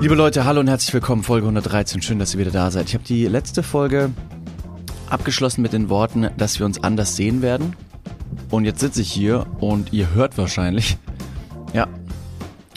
[0.00, 2.02] Liebe Leute, hallo und herzlich willkommen, Folge 113.
[2.02, 2.88] Schön, dass ihr wieder da seid.
[2.88, 4.10] Ich habe die letzte Folge
[5.08, 7.74] abgeschlossen mit den Worten, dass wir uns anders sehen werden.
[8.50, 10.98] Und jetzt sitze ich hier und ihr hört wahrscheinlich.
[11.72, 11.88] Ja,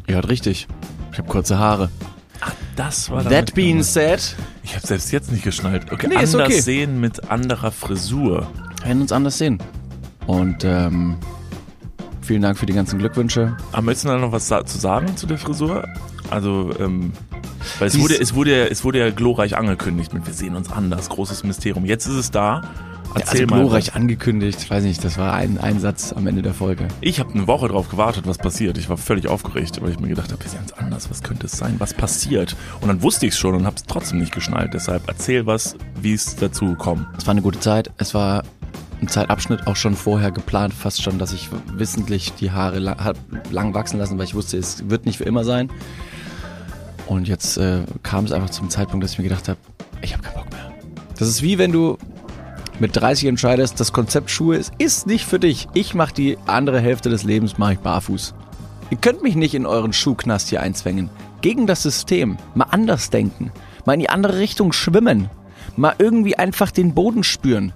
[0.07, 0.67] ihr hört richtig.
[1.11, 1.89] Ich habe kurze Haare.
[2.75, 5.91] Das war That being said, Ich habe selbst jetzt nicht geschnallt.
[5.91, 6.61] Okay, Nee, anders okay.
[6.61, 8.47] sehen mit anderer Frisur.
[8.79, 9.59] wir werden uns anders sehen.
[10.25, 11.17] Und ähm,
[12.21, 13.57] vielen Dank für die ganzen Glückwünsche.
[13.73, 15.85] Aber möchtest du da noch was zu sagen zu der Frisur?
[16.31, 17.11] Also, ähm,
[17.79, 20.55] weil es Dies- wurde, es wurde, ja, es wurde ja glorreich angekündigt mit wir sehen
[20.55, 21.85] uns anders, großes Mysterium.
[21.85, 22.61] Jetzt ist es da.
[23.15, 23.59] Erzähl also mal.
[23.61, 24.69] glorreich angekündigt.
[24.69, 26.87] Weiß nicht, das war ein, ein Satz am Ende der Folge.
[27.01, 28.77] Ich habe eine Woche drauf gewartet, was passiert.
[28.77, 31.09] Ich war völlig aufgeregt, weil ich mir gedacht habe, wir sehen uns anders.
[31.09, 31.75] Was könnte es sein?
[31.79, 32.55] Was passiert?
[32.81, 34.75] Und dann wusste ich es schon und habe es trotzdem nicht geschnallt.
[34.75, 37.07] Deshalb erzähl was, wie es dazu kommt.
[37.17, 37.89] Es war eine gute Zeit.
[37.97, 38.43] Es war
[39.01, 43.15] ein Zeitabschnitt auch schon vorher geplant, fast schon, dass ich wissentlich die Haare lang,
[43.49, 45.71] lang wachsen lassen, weil ich wusste, es wird nicht für immer sein.
[47.09, 49.57] Und jetzt äh, kam es einfach zum Zeitpunkt, dass ich mir gedacht habe,
[50.03, 50.71] ich habe keinen Bock mehr.
[51.17, 51.97] Das ist wie wenn du
[52.79, 55.67] mit 30 entscheidest, das Konzept Schuhe ist, ist nicht für dich.
[55.73, 58.35] Ich mache die andere Hälfte des Lebens mache ich barfuß.
[58.91, 61.09] Ihr könnt mich nicht in euren Schuhknast hier einzwängen.
[61.41, 62.37] Gegen das System.
[62.53, 63.51] Mal anders denken.
[63.85, 65.31] Mal in die andere Richtung schwimmen.
[65.77, 67.73] Mal irgendwie einfach den Boden spüren.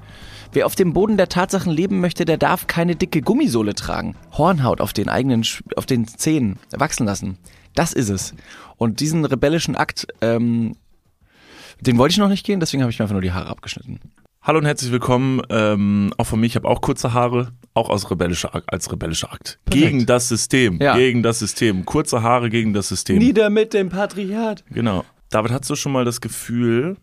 [0.52, 4.16] Wer auf dem Boden der Tatsachen leben möchte, der darf keine dicke Gummisohle tragen.
[4.32, 5.44] Hornhaut auf den eigenen,
[5.76, 7.40] auf den Zehen wachsen lassen.
[7.76, 8.34] Das ist es.
[8.78, 10.76] Und diesen rebellischen Akt, ähm,
[11.82, 14.00] den wollte ich noch nicht gehen, deswegen habe ich mir einfach nur die Haare abgeschnitten.
[14.42, 15.42] Hallo und herzlich willkommen.
[15.50, 19.60] Ähm, auch von mir, ich habe auch kurze Haare, auch aus rebellischer, als rebellischer Akt.
[19.66, 19.86] Perfekt.
[19.86, 20.80] Gegen das System.
[20.82, 20.98] Ja.
[20.98, 21.86] Gegen das System.
[21.86, 23.18] Kurze Haare gegen das System.
[23.18, 24.66] Nieder mit dem Patriarchat.
[24.70, 25.06] Genau.
[25.30, 26.98] David, hast du schon mal das Gefühl,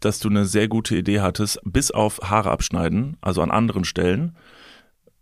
[0.00, 4.36] dass du eine sehr gute Idee hattest, bis auf Haare abschneiden, also an anderen Stellen,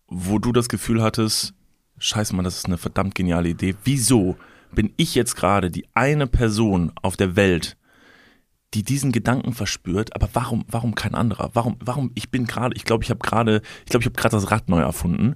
[0.09, 1.55] wo du das Gefühl hattest,
[1.99, 3.77] scheiße Mann, das ist eine verdammt geniale Idee.
[3.85, 4.37] Wieso
[4.75, 7.77] bin ich jetzt gerade die eine Person auf der Welt,
[8.75, 11.51] die diesen Gedanken verspürt, aber warum, warum kein anderer?
[11.55, 14.37] Warum, warum, ich bin gerade, ich glaube, ich habe gerade, ich glaube, ich habe gerade
[14.37, 15.35] das Rad neu erfunden.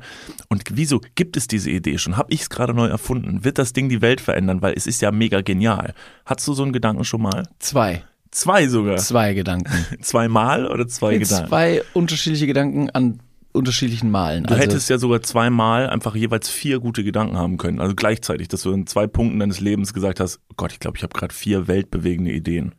[0.48, 2.16] Und wieso gibt es diese Idee schon?
[2.16, 3.44] Habe ich es gerade neu erfunden?
[3.44, 4.62] Wird das Ding die Welt verändern?
[4.62, 5.94] Weil es ist ja mega genial.
[6.24, 7.42] Hattest du so einen Gedanken schon mal?
[7.58, 8.04] Zwei.
[8.30, 8.98] Zwei sogar.
[8.98, 9.72] Zwei Gedanken.
[10.00, 11.48] Zweimal oder zwei Gedanken?
[11.48, 13.20] Zwei unterschiedliche Gedanken an
[13.54, 14.44] unterschiedlichen Malen.
[14.46, 17.80] Also Du hättest ja sogar zweimal einfach jeweils vier gute Gedanken haben können.
[17.80, 20.96] Also gleichzeitig, dass du in zwei Punkten deines Lebens gesagt hast, oh Gott, ich glaube,
[20.96, 22.74] ich habe gerade vier weltbewegende Ideen.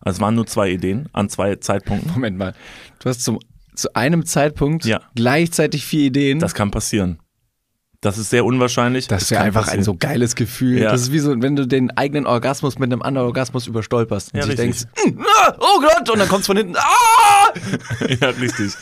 [0.00, 2.10] Also es waren nur zwei Ideen an zwei Zeitpunkten.
[2.12, 2.54] Moment mal.
[3.00, 3.38] Du hast zum,
[3.74, 5.00] zu einem Zeitpunkt Ja.
[5.14, 6.38] gleichzeitig vier Ideen.
[6.38, 7.18] Das kann passieren.
[8.06, 9.08] Das ist sehr unwahrscheinlich.
[9.08, 9.80] das Es wäre kann einfach passieren.
[9.80, 10.78] ein so geiles Gefühl.
[10.78, 10.92] Ja.
[10.92, 14.40] Das ist wie so, wenn du den eigenen Orgasmus mit einem anderen Orgasmus überstolperst und
[14.40, 17.52] Ja, dich denkst, "Mm, ah, oh Gott, und dann kommst von hinten, ah!
[18.20, 18.72] ja, richtig.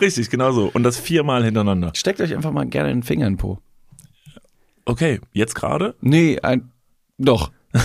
[0.00, 0.70] richtig, genau so.
[0.74, 1.92] Und das viermal hintereinander.
[1.94, 3.58] Steckt euch einfach mal gerne den Finger in den Po.
[4.84, 5.94] Okay, jetzt gerade?
[6.00, 6.70] Nee, ein,
[7.18, 7.50] doch.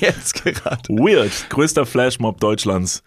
[0.00, 0.88] Jetzt gerade.
[0.88, 1.30] Weird.
[1.48, 3.02] Größter Flashmob Deutschlands.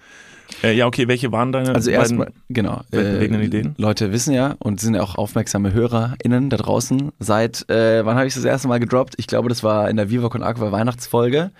[0.63, 2.81] Äh, ja, okay, welche waren deine Also erstmal, genau.
[2.91, 3.75] weltbewegenden Ideen?
[3.77, 7.11] Leute wissen ja und sind ja auch aufmerksame HörerInnen da draußen.
[7.19, 9.15] Seit, äh, wann habe ich das erste Mal gedroppt?
[9.17, 11.51] Ich glaube, das war in der Viva Con Aqua Weihnachtsfolge.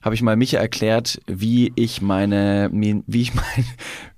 [0.00, 3.44] Habe ich mal Micha erklärt, wie ich meine, wie ich mein,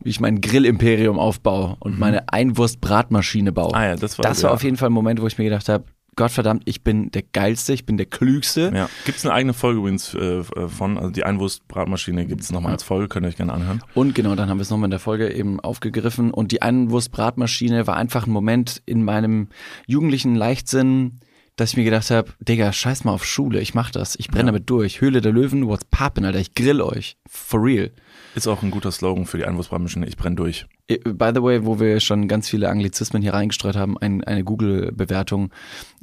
[0.02, 3.70] wie ich mein Grillimperium aufbaue und meine Einwurst-Bratmaschine baue.
[3.70, 3.74] Mhm.
[3.74, 4.54] Ah ja, das war- das war ja.
[4.54, 5.84] auf jeden Fall ein Moment, wo ich mir gedacht habe,
[6.16, 8.72] Gottverdammt, ich bin der Geilste, ich bin der Klügste.
[8.74, 8.88] Ja.
[9.04, 12.82] Gibt es eine eigene Folge übrigens äh, von, also die Einwurstbratmaschine gibt es nochmal als
[12.82, 13.82] Folge, könnt ihr euch gerne anhören.
[13.94, 16.30] Und genau, dann haben wir es nochmal in der Folge eben aufgegriffen.
[16.30, 19.48] Und die Einwurstbratmaschine war einfach ein Moment in meinem
[19.86, 21.20] jugendlichen Leichtsinn,
[21.56, 24.46] dass ich mir gedacht habe, Digga, scheiß mal auf Schule, ich mach das, ich brenne
[24.46, 25.00] damit durch.
[25.00, 27.16] Höhle der Löwen, what's poppin', Alter, ich grill euch.
[27.28, 27.90] For real.
[28.34, 30.66] Ist auch ein guter Slogan für die Einwurstbratmaschine, ich brenn durch.
[30.86, 35.50] By the way, wo wir schon ganz viele Anglizismen hier reingestreut haben, ein, eine Google-Bewertung,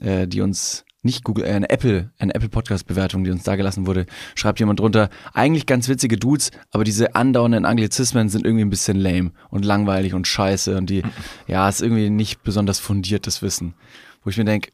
[0.02, 3.86] äh, die uns nicht Google, äh, eine Apple, eine Apple Podcast-Bewertung, die uns da gelassen
[3.86, 8.70] wurde, schreibt jemand drunter, eigentlich ganz witzige Dudes, aber diese andauernden Anglizismen sind irgendwie ein
[8.70, 11.04] bisschen lame und langweilig und scheiße und die,
[11.48, 13.76] ja, ist irgendwie nicht besonders fundiertes Wissen.
[14.24, 14.72] Wo ich mir denke,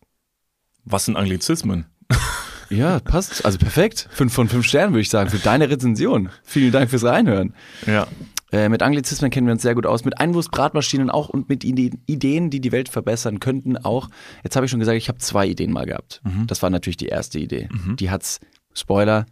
[0.90, 1.86] Was sind Anglizismen?
[2.70, 6.30] ja, passt, also perfekt, fünf von fünf Sternen würde ich sagen, für deine Rezension.
[6.44, 7.54] Vielen Dank fürs Reinhören.
[7.86, 8.08] Ja.
[8.52, 11.96] Äh, mit Anglizismen kennen wir uns sehr gut aus, mit Einwurfsbratmaschinen auch und mit Ide
[12.08, 14.10] Ideen, die die Welt verbessern könnten auch.
[14.44, 16.22] Jetzt habe ich schon gesagt, ich habe zwei Ideen mal gehabt.
[16.48, 17.70] Das war natürlich die erste Idee.
[18.00, 18.40] Die hat's,
[18.74, 19.28] Spoiler,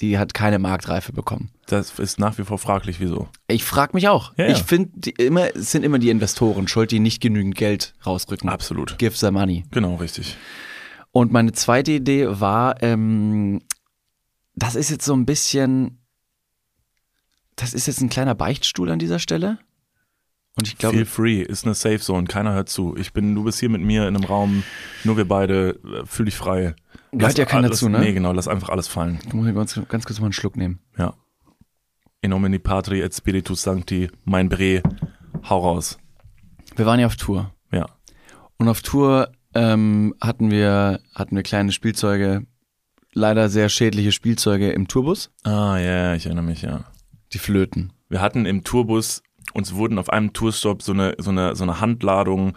[0.00, 1.50] die hat keine Marktreife bekommen.
[1.66, 3.28] Das ist nach wie vor fraglich, wieso.
[3.48, 4.32] Ich frage mich auch.
[4.36, 4.52] Ja, ja.
[4.52, 8.48] Ich finde, immer, es sind immer die Investoren schuld, die nicht genügend Geld rausrücken.
[8.48, 8.98] Absolut.
[8.98, 9.64] Give the money.
[9.70, 10.36] Genau, richtig.
[11.12, 13.62] Und meine zweite Idee war, ähm,
[14.54, 16.00] das ist jetzt so ein bisschen,
[17.56, 19.58] das ist jetzt ein kleiner Beichtstuhl an dieser Stelle.
[20.56, 22.96] Und ich glaube, Feel free, ist eine Safe Zone, keiner hört zu.
[22.96, 24.62] Ich bin, du bist hier mit mir in einem Raum,
[25.02, 26.74] nur wir beide, äh, fühl dich frei.
[27.10, 27.98] Gehört ja keiner alles, zu, ne?
[27.98, 29.18] Nee, genau, lass einfach alles fallen.
[29.26, 30.78] Ich muss hier ganz, ganz kurz mal einen Schluck nehmen.
[30.96, 31.14] Ja.
[32.20, 34.82] In nomine Patri et Spiritus Sancti, mein Bre,
[35.48, 35.98] hau raus.
[36.76, 37.52] Wir waren ja auf Tour.
[37.72, 37.86] Ja.
[38.56, 42.46] Und auf Tour ähm, hatten wir hatten wir kleine Spielzeuge,
[43.12, 46.84] leider sehr schädliche Spielzeuge im Tourbus, Ah, ja, ja, ich erinnere mich, ja.
[47.32, 47.92] die Flöten.
[48.08, 51.80] Wir hatten im Tourbus, uns wurden auf einem Tourstop so eine, so eine, so eine
[51.80, 52.54] Handladung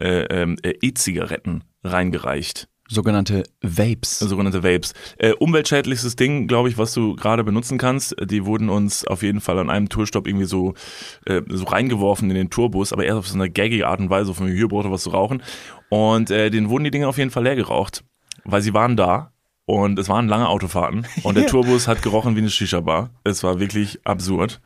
[0.00, 2.68] äh, ähm, äh, E-Zigaretten reingereicht.
[2.86, 4.18] Sogenannte Vapes.
[4.18, 4.92] sogenannte Vapes.
[5.16, 8.14] Äh, umweltschädlichstes Ding, glaube ich, was du gerade benutzen kannst.
[8.22, 10.74] Die wurden uns auf jeden Fall an einem Tourstopp irgendwie so,
[11.24, 14.34] äh, so reingeworfen in den Tourbus, aber erst auf so eine gaggige Art und Weise,
[14.34, 15.42] von hier braucht was zu rauchen.
[15.88, 18.04] Und äh, denen wurden die Dinge auf jeden Fall leer geraucht,
[18.44, 19.32] weil sie waren da
[19.64, 21.46] und es waren lange Autofahrten und der.
[21.54, 23.10] Tourbus hat gerochen wie eine Shisha-Bar.
[23.24, 24.60] Es war wirklich absurd.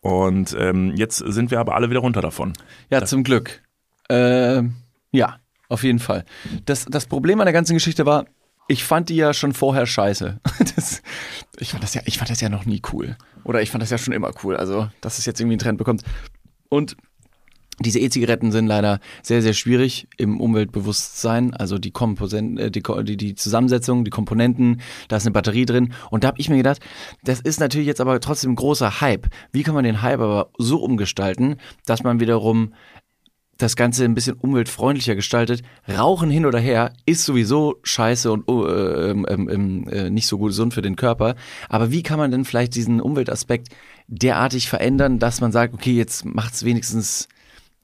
[0.00, 2.54] Und ähm, jetzt sind wir aber alle wieder runter davon.
[2.90, 3.62] Ja, zum Glück.
[4.08, 4.62] Äh,
[5.12, 5.36] ja,
[5.68, 6.24] auf jeden Fall.
[6.64, 8.24] Das, das Problem an der ganzen Geschichte war,
[8.68, 10.40] ich fand die ja schon vorher scheiße.
[10.76, 11.02] Das,
[11.58, 13.16] ich, fand das ja, ich fand das ja noch nie cool.
[13.44, 14.56] Oder ich fand das ja schon immer cool.
[14.56, 16.04] Also, dass es jetzt irgendwie einen Trend bekommt.
[16.68, 16.96] Und
[17.80, 21.54] diese E-Zigaretten sind leider sehr, sehr schwierig im Umweltbewusstsein.
[21.54, 25.92] Also die, Komposen äh, die, die, die Zusammensetzung, die Komponenten, da ist eine Batterie drin.
[26.10, 26.80] Und da habe ich mir gedacht,
[27.24, 29.28] das ist natürlich jetzt aber trotzdem ein großer Hype.
[29.52, 31.56] Wie kann man den Hype aber so umgestalten,
[31.86, 32.74] dass man wiederum
[33.62, 35.62] das Ganze ein bisschen umweltfreundlicher gestaltet.
[35.86, 40.48] Rauchen hin oder her ist sowieso scheiße und oh, äh, ähm, äh, nicht so gut
[40.48, 41.34] gesund für den Körper.
[41.68, 43.68] Aber wie kann man denn vielleicht diesen Umweltaspekt
[44.08, 47.28] derartig verändern, dass man sagt, okay, jetzt macht's wenigstens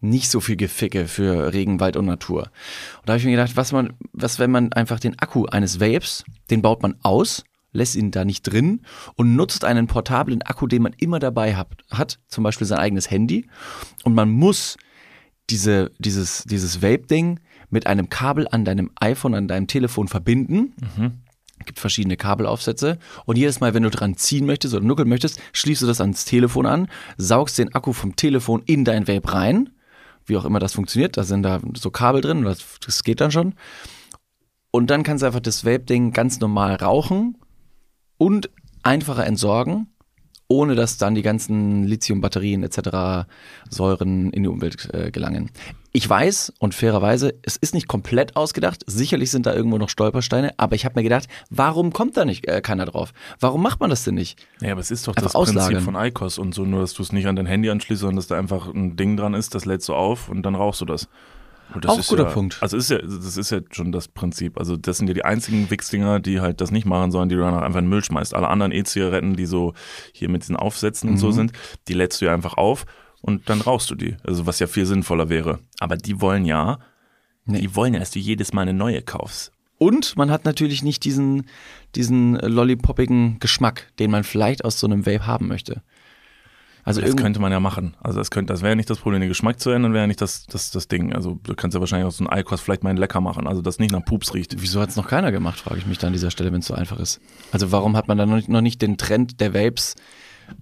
[0.08, 2.50] nicht so viel Geficke für Regenwald und Natur.
[2.98, 5.80] Und da habe ich mir gedacht, was man, was wenn man einfach den Akku eines
[5.80, 8.80] Vapes, den baut man aus, lässt ihn da nicht drin
[9.16, 13.10] und nutzt einen portablen Akku, den man immer dabei hat, hat zum Beispiel sein eigenes
[13.10, 13.46] Handy.
[14.04, 14.76] Und man muss
[15.50, 20.74] diese, dieses, dieses Vape-Ding mit einem Kabel an deinem iPhone, an deinem Telefon verbinden.
[21.64, 22.98] Gibt verschiedene Kabelaufsätze.
[23.24, 26.24] Und jedes Mal, wenn du dran ziehen möchtest oder nuckeln möchtest, schließt du das ans
[26.24, 29.70] Telefon an, saugst den Akku vom Telefon in dein Vape rein.
[30.26, 31.17] Wie auch immer das funktioniert.
[31.17, 33.55] Da sind da so Kabel drin, das, das geht dann schon.
[34.70, 37.38] Und dann kannst du einfach das Vape-Ding ganz normal rauchen
[38.19, 38.50] und
[38.82, 39.88] einfacher entsorgen,
[40.49, 43.26] ohne dass dann die ganzen Lithium-Batterien etc.
[43.70, 45.50] Säuren in die Umwelt äh, gelangen.
[45.96, 48.82] Ich weiß und fairerweise, es ist nicht komplett ausgedacht.
[48.87, 52.46] Sicherlich sind da irgendwo noch Stolpersteine, aber ich habe mir gedacht, warum kommt da nicht
[52.46, 53.14] äh, keiner drauf?
[53.40, 54.38] Warum macht man das denn nicht?
[54.60, 55.81] Ja, aber es ist doch Einfach das Prinzip auslagern.
[55.82, 58.26] von ICOS und so, nur dass du es nicht an dein Handy anschließt, sondern dass
[58.26, 61.08] da einfach ein Ding dran ist, das lädst du auf und dann rauchst du das.
[61.81, 62.58] Das Auch ist guter ja, Punkt.
[62.60, 64.58] Also ist ja, das ist ja schon das Prinzip.
[64.58, 67.40] Also das sind ja die einzigen Wichsdinger, die halt das nicht machen sollen, die du
[67.40, 68.34] dann einfach in den Müll schmeißt.
[68.34, 69.72] Alle anderen E-Zigaretten, die so
[70.12, 71.14] hier mit diesen Aufsätzen Mhm.
[71.14, 71.52] und so sind,
[71.88, 72.84] die lädst du ja einfach auf
[73.26, 74.17] und dann rauchst du die.
[74.25, 75.58] Also was ja viel sinnvoller wäre.
[75.81, 76.78] Aber die wollen ja,
[77.49, 77.61] Nee.
[77.61, 79.52] die wollen ja, dass du jedes Mal eine neue kaufst.
[79.78, 81.44] Und man hat natürlich nicht diesen,
[81.94, 85.82] diesen lollipoppigen Geschmack, den man vielleicht aus so einem Vape haben möchte.
[86.82, 87.96] Also Das könnte man ja machen.
[88.00, 90.06] Also das könnte, das wäre ja nicht das Problem, den Geschmack zu ändern, wäre ja
[90.06, 91.12] nicht das, das, das Ding.
[91.12, 93.61] Also du kannst ja wahrscheinlich aus so einem Eikost vielleicht mal einen lecker machen, also
[93.61, 94.55] das nicht nach Pups riecht.
[94.61, 96.67] Wieso hat es noch keiner gemacht, frage ich mich da an dieser Stelle, wenn es
[96.67, 97.20] so einfach ist.
[97.50, 99.96] Also warum hat man dann noch nicht, noch nicht den Trend der Vapes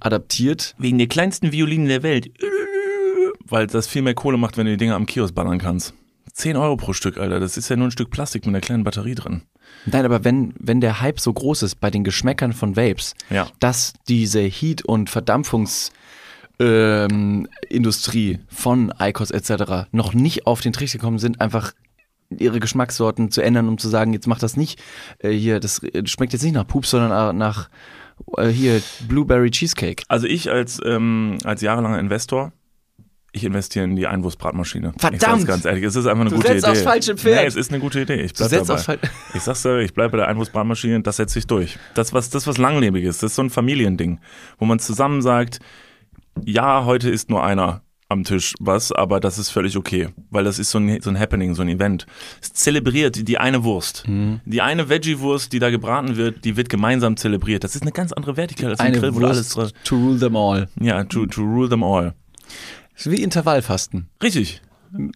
[0.01, 0.75] adaptiert?
[0.79, 2.31] Wegen der kleinsten Violinen der Welt.
[3.47, 5.95] Weil das viel mehr Kohle macht, wenn du die Dinger am Kiosk ballern kannst.
[6.33, 7.39] 10 Euro pro Stück, Alter.
[7.41, 9.43] Das ist ja nur ein Stück Plastik mit einer kleinen Batterie drin.
[9.87, 13.47] Nein, aber wenn, wenn der Hype so groß ist bei den Geschmäckern von Vapes, Ja.
[13.61, 15.91] dass diese Heat- und Verdampfungs-
[16.61, 17.49] ähm,
[18.49, 19.89] von ICOS etc.
[19.93, 21.73] noch nicht auf den Trichter gekommen sind, einfach
[22.31, 24.81] ihre Geschmackssorten zu ändern, um zu sagen, jetzt macht das nicht
[25.19, 27.69] äh, hier, das äh, schmeckt jetzt nicht nach Pups, sondern äh, nach
[28.37, 30.03] äh, hier Blueberry Cheesecake.
[30.09, 32.53] Also ich als, ähm, als jahrelanger Investor,
[33.33, 34.93] ich investiere in die Einwurfsbratmaschine.
[34.95, 35.21] Ich Verdammt!
[35.21, 36.71] sag's ganz ehrlich, es ist einfach eine Du gute setzt Idee.
[36.73, 37.41] aufs falsche Pferd.
[37.43, 38.21] Nee, es ist eine gute Idee.
[38.23, 38.75] Ich Du bleib setzt dabei.
[38.79, 38.99] aufs Fal-
[39.35, 41.77] Ich sag's dir, ich bleibe bei der Einwurfsbratmaschine, das setze ich durch.
[41.95, 44.21] Das was, das was langlebiges, das ist so ein Familiending,
[44.59, 45.59] wo man zusammen sagt,
[46.45, 47.83] ja, heute ist nur einer
[48.15, 51.19] am Tisch was, aber das ist völlig okay, weil das ist so ein, so ein
[51.19, 52.07] Happening, so ein Event.
[52.41, 54.09] Es zelebriert die, die eine Wurst.
[54.09, 54.41] Mhm.
[54.47, 57.65] Die eine Veggie-Wurst, die da gebraten wird, die wird gemeinsam zelebriert.
[57.65, 59.71] Das ist eine ganz andere Wertigkeit als ein Grill, wo alles drin.
[59.85, 60.69] to rule them all.
[60.81, 62.15] Ja, to, to rule them all.
[62.95, 64.09] Das ist wie Intervallfasten.
[64.23, 64.63] Richtig.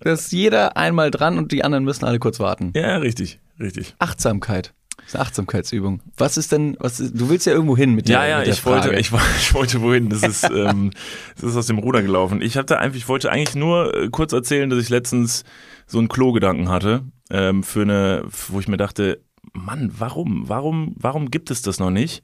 [0.00, 2.72] Da ist jeder einmal dran und die anderen müssen alle kurz warten.
[2.74, 3.94] Ja, richtig, richtig.
[4.00, 4.74] Achtsamkeit.
[4.98, 6.00] Das ist eine Achtsamkeitsübung.
[6.18, 8.52] Was ist denn, was ist, du willst ja irgendwo hin mit der, Ja, ja, der
[8.52, 9.00] ich wollte, Frage.
[9.00, 10.10] ich, wo- ich wollte wohin.
[10.10, 10.90] Das ist, ähm,
[11.36, 12.42] das ist aus dem Ruder gelaufen.
[12.42, 15.44] Ich hatte einfach, ich wollte eigentlich nur äh, kurz erzählen, dass ich letztens
[15.86, 19.22] so einen Klo-Gedanken hatte, ähm, für eine, wo ich mir dachte,
[19.54, 22.22] Mann, warum, warum, warum gibt es das noch nicht?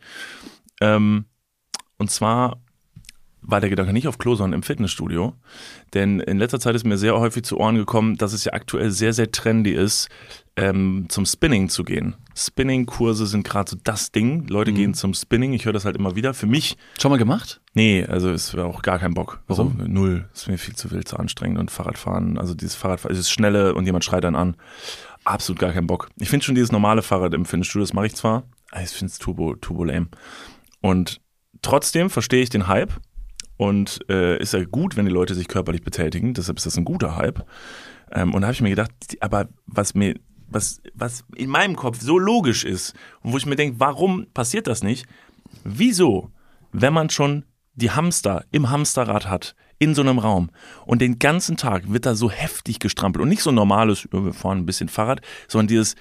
[0.82, 1.24] Ähm,
[1.96, 2.60] und zwar
[3.46, 5.34] war der Gedanke nicht auf Klo, sondern im Fitnessstudio.
[5.92, 8.90] Denn in letzter Zeit ist mir sehr häufig zu Ohren gekommen, dass es ja aktuell
[8.90, 10.08] sehr, sehr trendy ist,
[10.56, 12.14] ähm, zum Spinning zu gehen.
[12.34, 14.46] Spinning-Kurse sind gerade so das Ding.
[14.48, 14.76] Leute Mhm.
[14.76, 15.52] gehen zum Spinning.
[15.52, 16.32] Ich höre das halt immer wieder.
[16.32, 17.60] Für mich, Schon mal gemacht?
[17.74, 19.40] nee, also ist auch gar kein Bock.
[19.48, 19.92] Also Warum?
[19.92, 20.28] null.
[20.32, 21.58] Ist mir viel zu wild, zu anstrengend.
[21.58, 24.56] Und Fahrradfahren, also dieses Fahrradfahren, dieses Schnelle und jemand schreit dann an.
[25.24, 26.08] Absolut gar kein Bock.
[26.16, 28.44] Ich finde schon dieses normale Fahrrad im Fitnessstudio, das mache ich zwar,
[28.82, 30.08] ich finde es turbo, turbo lame.
[30.80, 31.20] Und
[31.62, 32.92] trotzdem verstehe ich den Hype
[33.56, 36.34] und äh, ist ja gut, wenn die Leute sich körperlich betätigen.
[36.34, 37.44] Deshalb ist das ein guter Hype.
[38.12, 40.14] Ähm, und da habe ich mir gedacht, aber was mir,
[40.48, 44.66] was, was in meinem Kopf so logisch ist und wo ich mir denke, warum passiert
[44.66, 45.06] das nicht?
[45.62, 46.30] Wieso,
[46.72, 47.44] wenn man schon
[47.74, 50.50] die Hamster im Hamsterrad hat, in so einem Raum
[50.86, 54.58] und den ganzen Tag wird da so heftig gestrampelt und nicht so normales, wir fahren
[54.58, 55.96] ein bisschen Fahrrad, sondern dieses,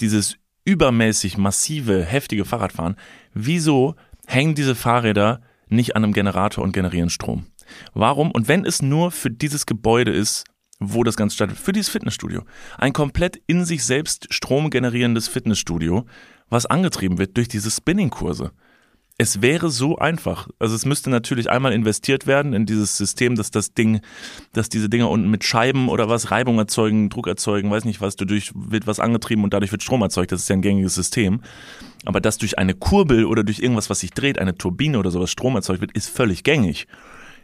[0.00, 2.96] dieses übermäßig massive, heftige Fahrradfahren,
[3.32, 3.94] wieso
[4.26, 5.40] hängen diese Fahrräder
[5.72, 7.46] nicht an einem Generator und generieren Strom?
[7.94, 8.30] Warum?
[8.30, 10.44] Und wenn es nur für dieses Gebäude ist,
[10.78, 12.42] wo das Ganze stattfindet, für dieses Fitnessstudio,
[12.78, 16.06] ein komplett in sich selbst Strom generierendes Fitnessstudio,
[16.48, 18.52] was angetrieben wird durch diese Spinning-Kurse.
[19.22, 20.48] Es wäre so einfach.
[20.58, 24.00] Also es müsste natürlich einmal investiert werden in dieses System, dass das Ding,
[24.52, 28.16] dass diese Dinger unten mit Scheiben oder was Reibung erzeugen, Druck erzeugen, weiß nicht was,
[28.16, 30.32] dadurch wird was angetrieben und dadurch wird Strom erzeugt.
[30.32, 31.40] Das ist ja ein gängiges System.
[32.04, 35.30] Aber dass durch eine Kurbel oder durch irgendwas, was sich dreht, eine Turbine oder sowas
[35.30, 36.88] Strom erzeugt wird, ist völlig gängig.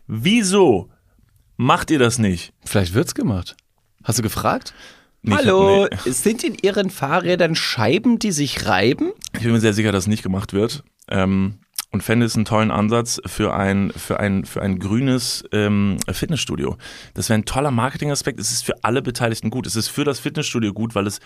[0.09, 0.91] Wieso
[1.57, 2.53] macht ihr das nicht?
[2.65, 3.57] Vielleicht wird's gemacht.
[4.03, 4.75] Hast du gefragt?
[5.23, 5.97] Nicht- Hallo, nee.
[6.11, 9.13] sind in Ihren Fahrrädern Scheiben, die sich reiben?
[9.35, 10.83] Ich bin mir sehr sicher, dass es nicht gemacht wird.
[11.11, 11.59] Ähm,
[11.91, 16.77] und fände es einen tollen Ansatz für ein, für ein, für ein grünes ähm, Fitnessstudio.
[17.15, 18.39] Das wäre ein toller Marketingaspekt.
[18.39, 19.67] Es ist für alle Beteiligten gut.
[19.67, 21.21] Es ist für das Fitnessstudio gut, weil es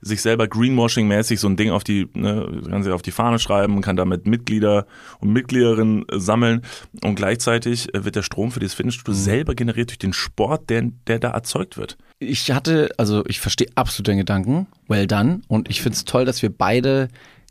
[0.00, 3.80] sich selber Greenwashing-mäßig so ein Ding auf die, ne, kann sich auf die Fahne schreiben,
[3.80, 4.86] kann damit Mitglieder
[5.20, 6.62] und Mitgliederinnen sammeln
[7.02, 10.90] und gleichzeitig äh, wird der Strom für dieses Fitnessstudio selber generiert durch den Sport, der,
[11.06, 11.96] der da erzeugt wird.
[12.20, 15.40] Ich hatte, also ich verstehe absolut den Gedanken, well done.
[15.48, 17.08] Und ich finde es toll, dass wir beide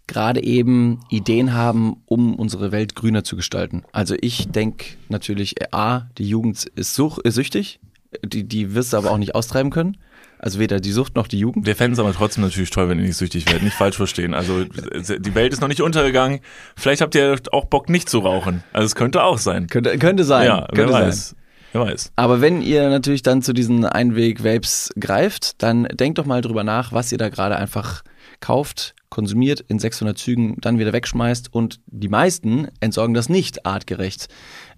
[0.08, 3.84] gerade eben Ideen haben, um unsere Welt grüner zu gestalten.
[3.92, 7.80] Also ich denke natürlich, äh, A, die Jugend ist, such, ist süchtig,
[8.26, 9.98] die, die wirst du aber auch nicht austreiben können.
[10.40, 11.66] Also weder die Sucht noch die Jugend.
[11.66, 13.64] Wir fänden es aber trotzdem natürlich toll, wenn ihr nicht süchtig werdet.
[13.64, 14.36] Nicht falsch verstehen.
[14.36, 16.42] Also die Welt ist noch nicht untergegangen.
[16.76, 18.64] Vielleicht habt ihr auch Bock, nicht zu rauchen.
[18.72, 19.66] Also es könnte auch sein.
[19.66, 20.46] Könnte, könnte sein.
[20.46, 21.30] ja, wer könnte weiß.
[21.30, 21.38] Sein.
[21.74, 22.12] Wer weiß.
[22.16, 26.94] Aber wenn ihr natürlich dann zu diesen Einweg-Vapes greift, dann denkt doch mal drüber nach,
[26.94, 28.04] was ihr da gerade einfach
[28.40, 34.28] kauft, konsumiert, in 600 Zügen dann wieder wegschmeißt und die meisten entsorgen das nicht artgerecht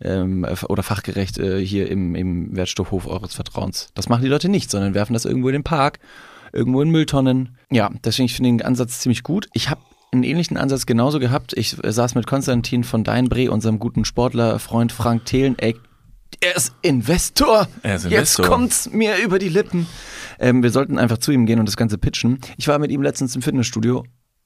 [0.01, 3.89] ähm, oder fachgerecht äh, hier im, im Wertstoffhof eures Vertrauens.
[3.95, 5.99] Das machen die Leute nicht, sondern werfen das irgendwo in den Park,
[6.53, 7.57] irgendwo in Mülltonnen.
[7.71, 9.49] Ja, deswegen finde ich den Ansatz ziemlich gut.
[9.53, 11.53] Ich habe einen ähnlichen Ansatz genauso gehabt.
[11.53, 15.57] Ich äh, saß mit Konstantin von Deinbre, unserem guten Sportlerfreund Frank Thelen.
[16.41, 17.67] Er ist Investor.
[17.83, 18.45] Er ist Jetzt Investor.
[18.45, 19.87] kommt's mir über die Lippen.
[20.39, 22.39] Ähm, wir sollten einfach zu ihm gehen und das Ganze pitchen.
[22.57, 24.05] Ich war mit ihm letztens im Fitnessstudio.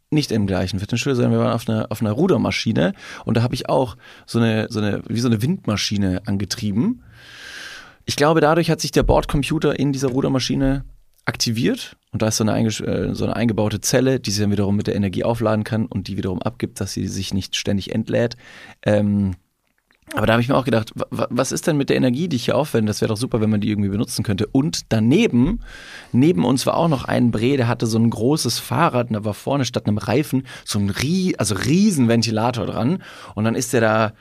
[0.09, 2.93] Nicht im gleichen Fitnessstudio, sondern wir waren auf einer, auf einer Rudermaschine
[3.25, 3.95] und da habe ich auch
[4.27, 7.03] so eine, so eine, wie so eine Windmaschine angetrieben.
[8.05, 10.85] Ich glaube, dadurch hat sich der Bordcomputer in dieser Rudermaschine
[11.25, 14.75] aktiviert und da ist so eine, äh, so eine eingebaute Zelle, die sie dann wiederum
[14.75, 18.35] mit der Energie aufladen kann und die wiederum abgibt, dass sie sich nicht ständig entlädt.
[18.83, 19.35] Ähm,
[20.15, 22.27] aber da habe ich mir auch gedacht, wa- wa- was ist denn mit der Energie,
[22.27, 22.89] die ich hier aufwende?
[22.89, 24.47] Das wäre doch super, wenn man die irgendwie benutzen könnte.
[24.47, 25.59] Und daneben,
[26.11, 29.25] neben uns war auch noch ein Bre, der hatte so ein großes Fahrrad und da
[29.25, 33.01] war vorne statt einem Reifen so ein Rie also riesen Ventilator dran.
[33.35, 34.13] Und dann ist der da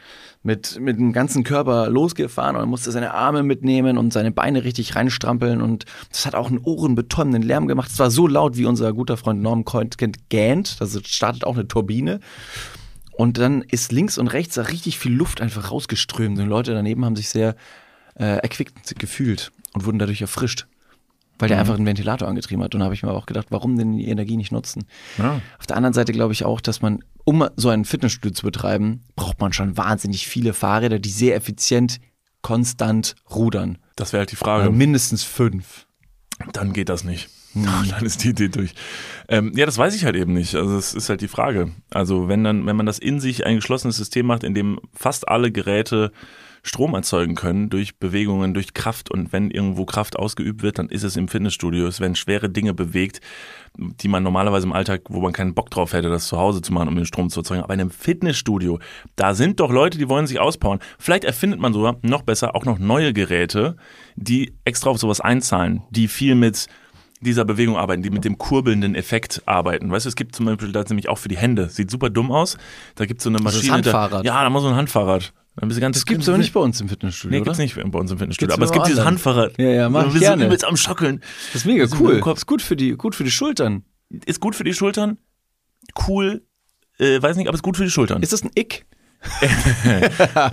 [0.44, 4.96] mit, mit dem ganzen Körper losgefahren und musste seine Arme mitnehmen und seine Beine richtig
[4.96, 5.60] reinstrampeln.
[5.62, 7.90] Und das hat auch einen ohrenbetäubenden Lärm gemacht.
[7.92, 9.96] Es war so laut, wie unser guter Freund Norm Coint
[10.30, 10.76] gähnt.
[10.80, 12.18] Also startet auch eine Turbine.
[13.12, 16.38] Und dann ist links und rechts da richtig viel Luft einfach rausgeströmt.
[16.38, 17.56] Und Leute daneben haben sich sehr
[18.14, 20.66] äh, erquickt gefühlt und wurden dadurch erfrischt.
[21.38, 22.74] Weil der einfach einen Ventilator angetrieben hat.
[22.74, 24.84] Und da habe ich mir auch gedacht, warum denn die Energie nicht nutzen?
[25.18, 25.40] Ja.
[25.58, 29.02] Auf der anderen Seite glaube ich auch, dass man, um so ein Fitnessstudio zu betreiben,
[29.16, 31.98] braucht man schon wahnsinnig viele Fahrräder, die sehr effizient,
[32.42, 33.78] konstant rudern.
[33.96, 34.70] Das wäre halt die Frage.
[34.70, 35.86] mindestens fünf.
[36.52, 37.28] Dann geht das nicht.
[37.90, 38.74] Dann ist die Idee durch.
[39.28, 40.54] Ähm, ja, das weiß ich halt eben nicht.
[40.54, 41.72] Also das ist halt die Frage.
[41.90, 45.28] Also wenn dann, wenn man das in sich ein geschlossenes System macht, in dem fast
[45.28, 46.12] alle Geräte
[46.64, 51.02] Strom erzeugen können durch Bewegungen, durch Kraft und wenn irgendwo Kraft ausgeübt wird, dann ist
[51.02, 51.88] es im Fitnessstudio.
[51.88, 53.20] Es werden schwere Dinge bewegt,
[53.76, 56.72] die man normalerweise im Alltag, wo man keinen Bock drauf hätte, das zu Hause zu
[56.72, 57.64] machen, um den Strom zu erzeugen.
[57.64, 58.78] Aber in einem Fitnessstudio,
[59.16, 60.78] da sind doch Leute, die wollen sich auspowern.
[61.00, 63.76] Vielleicht erfindet man sogar noch besser auch noch neue Geräte,
[64.14, 66.68] die extra auf sowas einzahlen, die viel mit
[67.22, 69.90] dieser Bewegung arbeiten, die mit dem kurbelnden Effekt arbeiten.
[69.90, 72.30] Weißt du, es gibt zum Beispiel da nämlich auch für die Hände, sieht super dumm
[72.30, 72.58] aus.
[72.96, 73.74] Da gibt es so eine Also das Maschine.
[73.74, 74.24] Handfahrrad.
[74.24, 75.32] Da, ja, da muss so ein Handfahrrad.
[75.56, 77.44] Dann bist du ganz Das gibt's aber nicht bei uns im Fitnessstudio, Nee, oder?
[77.52, 78.56] gibt's nicht bei uns im Fitnessstudio.
[78.56, 79.04] Gibt's Aber es gibt dieses.
[79.04, 79.58] Handfahrrad.
[79.58, 80.46] Ja, ja, mach ich gerne.
[80.46, 81.20] übelst am Schockeln.
[81.52, 82.22] Das ist mega cool.
[82.34, 83.84] Ist gut für die, gut für die Schultern.
[84.24, 85.18] Ist gut für die Schultern.
[86.08, 86.42] Cool.
[86.98, 88.22] Äh, weiß nicht, aber ist gut für die Schultern.
[88.22, 88.86] Ist das ein Ick?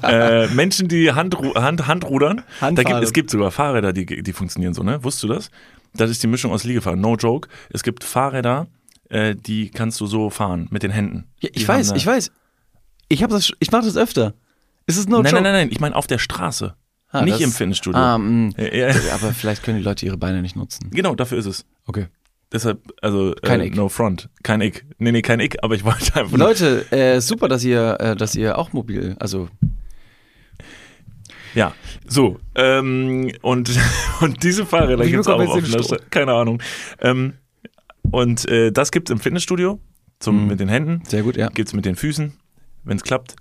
[0.04, 2.44] äh, Menschen, die Handru Hand, Handrudern.
[2.60, 3.04] Da gibt, Handfahren.
[3.04, 5.04] es gibt sogar Fahrräder, die, die funktionieren so, ne?
[5.04, 5.50] Wusstest du das?
[5.94, 7.00] Das ist die Mischung aus Liegefahren.
[7.02, 7.50] No joke.
[7.72, 8.68] Es gibt Fahrräder,
[9.10, 11.26] äh, die kannst du so fahren mit den Händen.
[11.40, 12.32] Ja, ich Die weiß, ich weiß.
[13.08, 14.34] Ich habe das, ich mache das öfter.
[14.86, 15.36] Ist es no Nein, joke?
[15.36, 15.70] nein, nein, nein.
[15.72, 16.76] Ich meine auf der Straße.
[17.12, 18.00] Ah, nicht das- im Fitnessstudio.
[18.00, 18.52] Ah, mh.
[18.72, 18.90] Ja.
[19.16, 20.92] Aber vielleicht können die Leute ihre Beine nicht nutzen.
[20.92, 21.66] Genau, dafür ist es.
[21.88, 22.08] Okay.
[22.52, 23.76] Deshalb, also Kein äh, Ick.
[23.76, 24.30] no front.
[24.44, 24.86] Kein Ick.
[25.00, 28.36] Nee, nee, kein Ick, aber ich wollte einfach Leute, äh, super, dass ihr, äh, dass
[28.36, 29.50] ihr auch mobil, also
[31.56, 31.74] Ja,
[32.08, 32.40] so.
[32.56, 33.72] Ähm, und,
[34.22, 35.66] und diese Fahrräder gibt es auch auf?
[35.66, 36.12] Stadt.
[36.12, 36.62] Keine Ahnung.
[37.00, 37.34] Ähm,
[38.12, 39.80] und äh, das gibt's im Fitnessstudio
[40.20, 40.48] zum, Mhm.
[40.48, 41.02] mit den Händen.
[41.06, 41.48] sehr gut, ja.
[41.50, 42.34] Gibt's mit den Füßen,
[42.84, 43.36] wenn es klappt.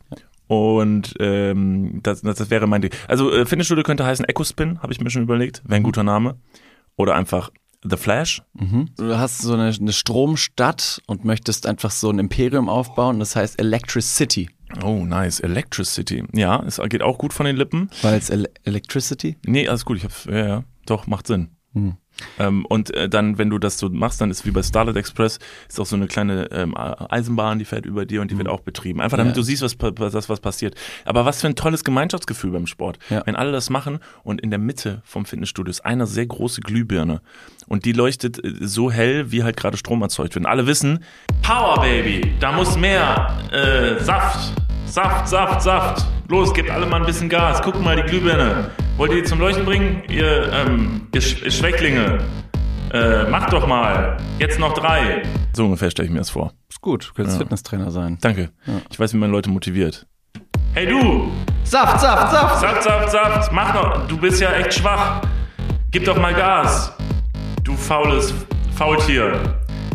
[0.47, 2.91] Und ähm, das, das, das wäre mein Ding.
[3.07, 5.63] Also äh, Fitnessstudio könnte heißen Ecospin, habe ich mir schon überlegt.
[5.65, 6.37] Wäre ein guter Name.
[6.97, 7.51] Oder einfach
[7.89, 8.43] The Flash.
[8.55, 8.89] Mhm.
[8.97, 13.59] Du hast so eine, eine Stromstadt und möchtest einfach so ein Imperium aufbauen, das heißt
[13.61, 14.49] Electricity.
[14.83, 15.41] Oh, nice.
[15.41, 16.25] Electricity.
[16.35, 17.91] Ja, es geht auch gut von den Lippen.
[18.03, 19.37] Weil es Ele Electricity?
[19.47, 19.97] Nee, alles gut.
[19.99, 20.65] Ich hab's, ja, ja.
[20.87, 21.49] Doch, macht Sinn.
[21.73, 21.97] Hm.
[22.39, 25.39] Ähm, und äh, dann, wenn du das so machst, dann ist wie bei Starlight Express,
[25.69, 28.61] ist auch so eine kleine ähm, Eisenbahn, die fährt über dir und die wird auch
[28.61, 29.01] betrieben.
[29.01, 29.33] Einfach damit.
[29.33, 29.41] Ja.
[29.41, 30.75] du siehst, was, was, was passiert.
[31.05, 32.99] Aber was für ein tolles Gemeinschaftsgefühl beim Sport.
[33.11, 33.23] Ja.
[33.25, 37.21] Wenn alle das machen und in der Mitte vom Fitnessstudio ist eine sehr große Glühbirne
[37.67, 40.45] und die leuchtet äh, so hell, wie halt gerade Strom erzeugt wird.
[40.45, 41.05] Und alle wissen,
[41.43, 44.53] Power Baby, da muss mehr äh, Saft,
[44.87, 46.07] Saft, Saft, Saft.
[46.29, 47.63] Los, gebt alle mal ein bisschen Gas.
[47.63, 48.71] Guckt mal die Glühbirne.
[48.99, 50.03] Wollt ihr die zum Leuchten bringen?
[50.09, 52.19] Ihr, ähm, ihr Sch ihr Schwächlinge.
[52.93, 54.17] Äh, macht doch mal.
[54.41, 55.23] Jetzt noch drei.
[55.53, 56.53] So ungefähr stelle ich mir das vor.
[56.69, 57.45] Ist gut, du könntest Ja.
[57.45, 58.19] Fitnesstrainer sein.
[58.21, 58.51] Danke.
[58.91, 60.09] Ich weiß, wie man Leute motiviert.
[60.75, 61.31] Hey du!
[61.63, 62.61] Saft, Saft, Saft!
[62.61, 63.53] Saft, Saft, Saft!
[63.53, 64.09] Mach doch!
[64.09, 65.23] Du bist ja echt schwach.
[65.93, 66.93] Gib doch mal Gas.
[67.63, 68.35] Du faules
[68.75, 69.39] Faultier.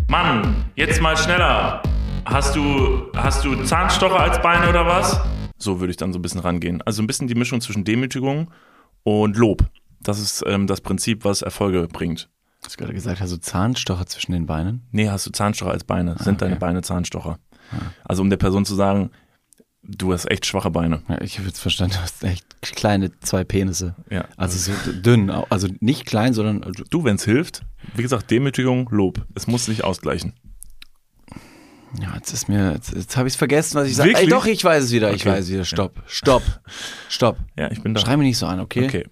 [0.08, 1.84] Mann, jetzt mal schneller.
[2.24, 5.20] Hast du, hast du Zahnstocher als Beine oder was?
[5.58, 6.82] So würde ich dann so ein bisschen rangehen.
[6.86, 8.50] Also ein bisschen die Mischung zwischen Demütigung
[9.04, 9.66] und Lob.
[10.02, 12.30] Das ist ähm, das Prinzip, was Erfolge bringt.
[12.64, 14.84] Hast du gerade gesagt, hast du Zahnstocher zwischen den Beinen?
[14.92, 16.16] Nee, hast du Zahnstocher als Beine?
[16.20, 16.60] Sind deine okay.
[16.60, 17.40] Beine Zahnstocher?
[18.04, 19.12] Also um der Person zu sagen,
[19.84, 21.02] du hast echt schwache Beine.
[21.10, 23.96] Ja, ich habe jetzt verstanden, du hast echt kleine zwei Penisse.
[24.10, 24.26] Ja.
[24.38, 27.64] Also so dünn, also nicht klein, sondern Du, wenn es hilft,
[27.96, 29.26] wie gesagt, Demütigung, Lob.
[29.36, 30.34] Es muss sich ausgleichen.
[32.02, 34.16] Ja, jetzt ist mir, jetzt, jetzt habe ich es vergessen, was ich sage.
[34.16, 35.32] Ey, doch, ich weiß es wieder, ich Okay.
[35.38, 35.66] weiß es wieder.
[35.66, 36.42] Stopp, stopp,
[37.10, 37.38] stopp.
[37.58, 38.02] Ja, ich bin da.
[38.02, 38.86] Schrei mich nicht so an, okay?
[38.86, 39.06] Okay.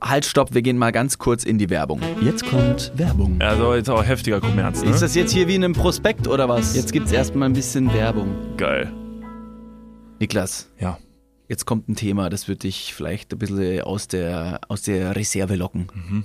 [0.00, 2.00] Halt, stopp, wir gehen mal ganz kurz in die Werbung.
[2.20, 3.40] Jetzt kommt Werbung.
[3.40, 4.90] Also jetzt auch heftiger Kommerz, ne?
[4.90, 6.76] Ist das jetzt hier wie in einem Prospekt oder was?
[6.76, 8.56] Jetzt gibt's erstmal ein bisschen Werbung.
[8.56, 8.92] Geil.
[10.20, 10.98] Niklas, Ja.
[11.48, 15.56] jetzt kommt ein Thema, das wird dich vielleicht ein bisschen aus der, aus der Reserve
[15.56, 15.88] locken.
[15.92, 16.24] Mhm.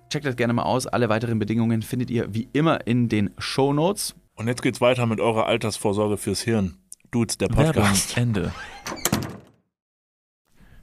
[0.11, 0.87] Checkt das gerne mal aus.
[0.87, 4.13] Alle weiteren Bedingungen findet ihr wie immer in den Show Notes.
[4.35, 6.75] Und jetzt geht's weiter mit eurer Altersvorsorge fürs Hirn.
[7.11, 8.17] Dudes, der Podcast.
[8.17, 8.51] Ende.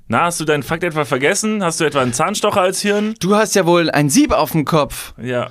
[0.06, 1.62] Na, hast du deinen Fakt etwa vergessen?
[1.62, 3.16] Hast du etwa einen Zahnstocher als Hirn?
[3.20, 5.12] Du hast ja wohl ein Sieb auf dem Kopf.
[5.20, 5.50] Ja.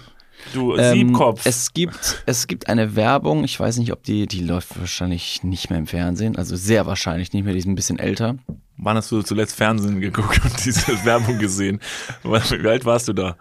[0.56, 1.46] Du, Ähm, Siebkopf.
[1.46, 5.70] Es gibt, es gibt eine Werbung, ich weiß nicht, ob die, die läuft wahrscheinlich nicht
[5.70, 8.38] mehr im Fernsehen, also sehr wahrscheinlich nicht mehr, die ist ein bisschen älter.
[8.78, 11.80] Wann hast du zuletzt Fernsehen geguckt und diese Werbung gesehen?
[12.24, 13.36] Wie alt warst du da?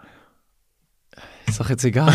[1.47, 2.13] Ist doch jetzt egal.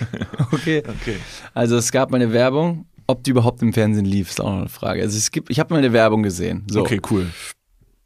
[0.52, 0.82] okay.
[0.86, 1.16] Okay.
[1.54, 4.58] Also es gab mal eine Werbung, ob die überhaupt im Fernsehen lief, ist auch noch
[4.60, 5.02] eine Frage.
[5.02, 6.64] Also es gibt, ich habe mal eine Werbung gesehen.
[6.70, 6.80] So.
[6.82, 7.26] Okay, cool.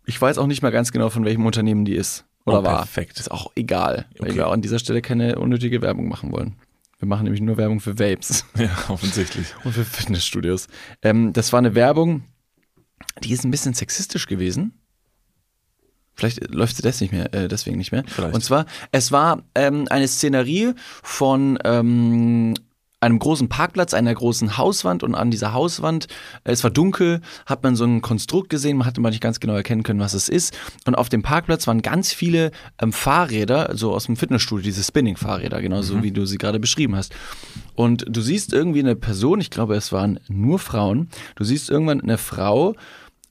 [0.07, 2.77] Ich weiß auch nicht mehr ganz genau, von welchem Unternehmen die ist oder Oh, war.
[2.79, 3.21] perfekt.
[3.21, 4.37] Ist auch egal, weil Okay.
[4.39, 6.57] wir auch an dieser Stelle keine unnötige Werbung machen wollen.
[6.99, 9.47] Wir machen nämlich nur Werbung für Vapes Ja, offensichtlich.
[9.65, 10.67] und für Fitnessstudios.
[11.03, 12.23] Ähm, das war eine Werbung,
[13.23, 14.78] die ist ein bisschen sexistisch gewesen.
[16.19, 18.03] Vielleicht läuft sie das nicht mehr, äh, deswegen nicht mehr.
[18.09, 18.35] Vielleicht.
[18.35, 22.55] Und zwar, es war ähm, eine Szenerie von ähm,
[23.01, 26.09] einem großen Parkplatz, einer großen Hauswand und an dieser Hauswand,
[26.43, 29.39] äh, es war dunkel, hat man so ein Konstrukt gesehen, man hatte mal nicht ganz
[29.39, 30.59] genau erkennen können, was es ist.
[30.87, 32.51] Und auf dem Parkplatz waren ganz viele
[32.83, 37.15] ähm, Fahrräder, so aus dem Fitnessstudio, diese Spinning-Fahrräder, genauso wie du sie gerade beschrieben hast.
[37.77, 42.01] Und du siehst irgendwie eine Person, ich glaube, es waren nur Frauen, du siehst irgendwann
[42.01, 42.75] eine Frau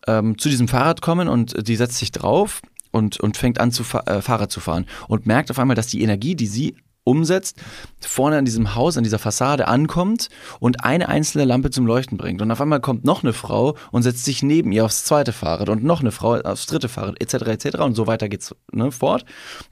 [0.08, 3.84] ähm, zu diesem Fahrrad kommen und die setzt sich drauf und, und fängt an, zu
[4.06, 6.76] äh, Fahrrad zu fahren und merkt auf einmal, dass die Energie, die sie
[7.08, 7.62] umsetzt,
[8.02, 10.28] vorne an diesem Haus, an dieser Fassade ankommt
[10.60, 12.42] und eine einzelne Lampe zum Leuchten bringt.
[12.42, 15.70] Und auf einmal kommt noch eine Frau und setzt sich neben ihr aufs zweite Fahrrad
[15.70, 17.78] und noch eine Frau aufs dritte Fahrrad, etc., etc.
[17.78, 19.24] Und so weiter geht's ne, fort,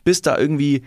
[0.06, 0.84] bis da irgendwie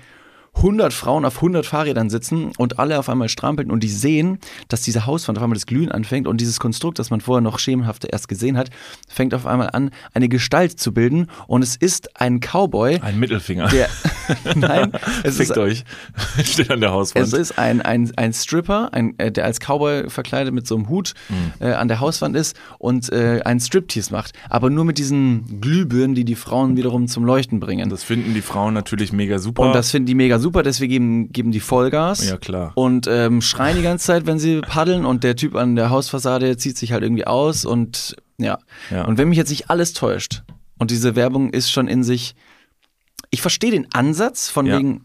[0.54, 4.82] 100 Frauen auf 100 Fahrrädern sitzen und alle auf einmal strampeln und die sehen, dass
[4.82, 8.04] diese Hauswand auf einmal das Glühen anfängt und dieses Konstrukt, das man vorher noch schemenhaft
[8.04, 8.70] erst gesehen hat,
[9.08, 13.68] fängt auf einmal an, eine Gestalt zu bilden und es ist ein Cowboy, Ein Mittelfinger.
[13.68, 13.88] der,
[14.56, 15.84] nein, es Fickt ist, euch.
[16.44, 17.24] Steht an der Hauswand.
[17.24, 20.88] es ist ein, ein, ein Stripper, ein, äh, der als Cowboy verkleidet mit so einem
[20.88, 21.14] Hut
[21.60, 26.16] äh, an der Hauswand ist und äh, einen Striptease macht, aber nur mit diesen Glühbirnen,
[26.16, 27.88] die die Frauen wiederum zum Leuchten bringen.
[27.90, 29.62] das finden die Frauen natürlich mega super.
[29.62, 32.28] Und das finden die mega super, deswegen geben, geben die Vollgas.
[32.28, 32.72] Ja, klar.
[32.74, 36.56] Und ähm, schreien die ganze Zeit, wenn sie paddeln und der Typ an der Hausfassade
[36.56, 38.58] zieht sich halt irgendwie aus und ja.
[38.90, 39.04] Ja.
[39.04, 40.42] Und wenn mich jetzt nicht alles täuscht
[40.78, 42.34] und diese Werbung ist schon in sich,
[43.30, 44.78] ich verstehe den Ansatz von Ja.
[44.78, 45.04] wegen,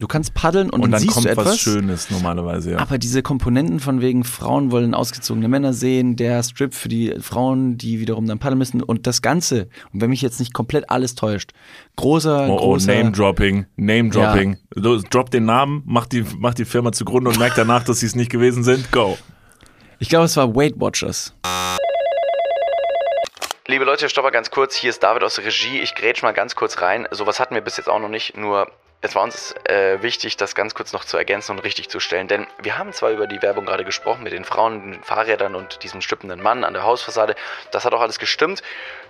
[0.00, 1.46] du kannst paddeln und, und dann siehst kommt du etwas.
[1.46, 2.78] was Schönes normalerweise, ja.
[2.78, 7.78] Aber diese Komponenten von wegen Frauen wollen ausgezogene Männer sehen, der Strip für die Frauen,
[7.78, 11.14] die wiederum dann paddeln müssen und das Ganze, und wenn mich jetzt nicht komplett alles
[11.14, 11.52] täuscht,
[11.96, 14.56] großer, Oh, oh großer, Name-Dropping, Name-Dropping.
[14.74, 18.06] Du Drop den Namen, mach die, mach die Firma zugrunde und merk danach, dass sie
[18.06, 18.90] es nicht gewesen sind.
[18.90, 19.18] Go.
[19.98, 21.34] ich glaube es war Weight Watchers.
[23.66, 24.74] Liebe Leute, stopp mal ganz kurz.
[24.74, 25.78] Hier ist David aus der Regie.
[25.78, 27.06] Ich grätsch mal ganz kurz rein.
[27.12, 28.36] Sowas hatten wir bis jetzt auch noch nicht.
[28.36, 28.66] Nur
[29.02, 32.28] es war uns äh, wichtig, das ganz kurz noch zu ergänzen und richtig zu stellen.
[32.28, 35.82] Denn wir haben zwar über die Werbung gerade gesprochen mit den Frauen, den Fahrrädern und
[35.82, 37.34] diesem stippenden Mann an der Hausfassade.
[37.72, 38.62] Das hat auch alles gestimmt.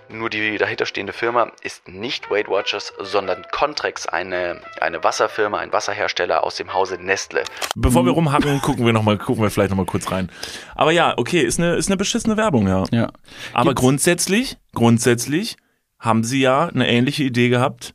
[0.09, 6.43] Nur die dahinterstehende Firma ist nicht Weight Watchers, sondern Contrex, eine, eine Wasserfirma, ein Wasserhersteller
[6.43, 7.43] aus dem Hause Nestle.
[7.75, 10.29] Bevor wir rumhacken, gucken wir noch mal, gucken wir vielleicht noch mal kurz rein.
[10.75, 12.83] Aber ja, okay, ist eine, ist eine beschissene Werbung, ja.
[12.91, 13.11] Ja.
[13.53, 15.55] Aber Gibt's- grundsätzlich, grundsätzlich
[15.99, 17.93] haben sie ja eine ähnliche Idee gehabt,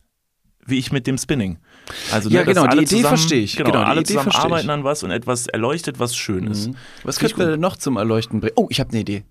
[0.64, 1.58] wie ich mit dem Spinning.
[2.12, 3.56] Also, Ja, ne, genau, die Idee zusammen, verstehe ich.
[3.56, 6.70] Genau, Genau, alle Idee zusammen arbeiten an was und etwas erleuchtet, was schön ist.
[7.04, 8.54] Was Finde ich könnten wir denn noch zum Erleuchten bringen?
[8.56, 9.24] Oh, ich habe eine Idee.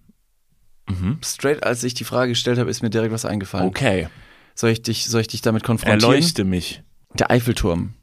[1.24, 3.68] Straight als ich die Frage gestellt habe, ist mir direkt was eingefallen.
[3.68, 4.08] Okay,
[4.54, 6.00] Soll, ich dich, soll ich dich damit konfrontieren?
[6.02, 6.84] erleuchte mich.
[7.14, 7.94] Der Eiffelturm.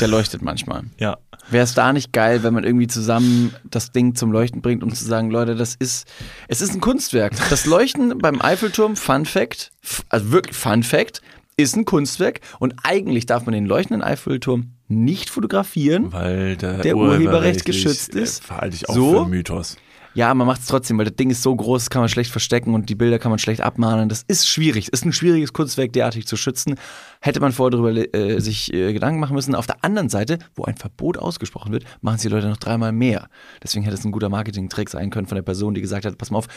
[0.00, 0.84] Der leuchtet manchmal.
[0.98, 1.16] Ja.
[1.48, 4.92] Wäre es da nicht geil, wenn man irgendwie zusammen das Ding zum Leuchten bringt, um
[4.92, 6.08] zu sagen, Leute, das ist,
[6.48, 7.34] es ist ein Kunstwerk.
[7.50, 9.70] Das Leuchten beim Eiffelturm, Fun Fact,
[10.08, 11.22] also wirklich Fun Fact,
[11.56, 16.12] ist ein Kunstwerk und eigentlich darf man den leuchtenden Eiffelturm nicht fotografieren.
[16.12, 18.44] Weil der, Der Urheberrecht geschützt ist.
[18.50, 19.24] Äh, halte ich auch So.
[19.24, 19.76] für Mythos.
[20.16, 22.30] Ja, man macht es trotzdem, weil das Ding ist so groß, das kann man schlecht
[22.30, 24.08] verstecken und die Bilder kann man schlecht abmahnen.
[24.08, 24.88] Das ist schwierig.
[24.90, 26.76] Ist ein schwieriges Kunstwerk derartig zu schützen.
[27.20, 29.54] Hätte man vorher darüber äh, sich äh, Gedanken machen müssen.
[29.54, 32.92] Auf der anderen Seite, wo ein Verbot ausgesprochen wird, machen es die Leute noch dreimal
[32.92, 33.28] mehr.
[33.62, 36.30] Deswegen hätte es ein guter Marketing-Trick sein können von der Person, die gesagt hat, pass
[36.30, 36.48] mal auf,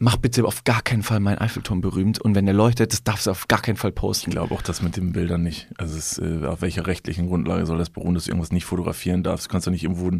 [0.00, 3.28] mach bitte auf gar keinen Fall meinen Eiffelturm berühmt und wenn der leuchtet, das darfst
[3.28, 4.30] du auf gar keinen Fall posten.
[4.30, 5.68] Ich glaube auch das mit den Bildern nicht.
[5.78, 9.22] Also es, äh, auf welcher rechtlichen Grundlage soll das beruhen, dass du irgendwas nicht fotografieren
[9.22, 9.46] darfst?
[9.46, 10.10] Du kannst doch nicht irgendwo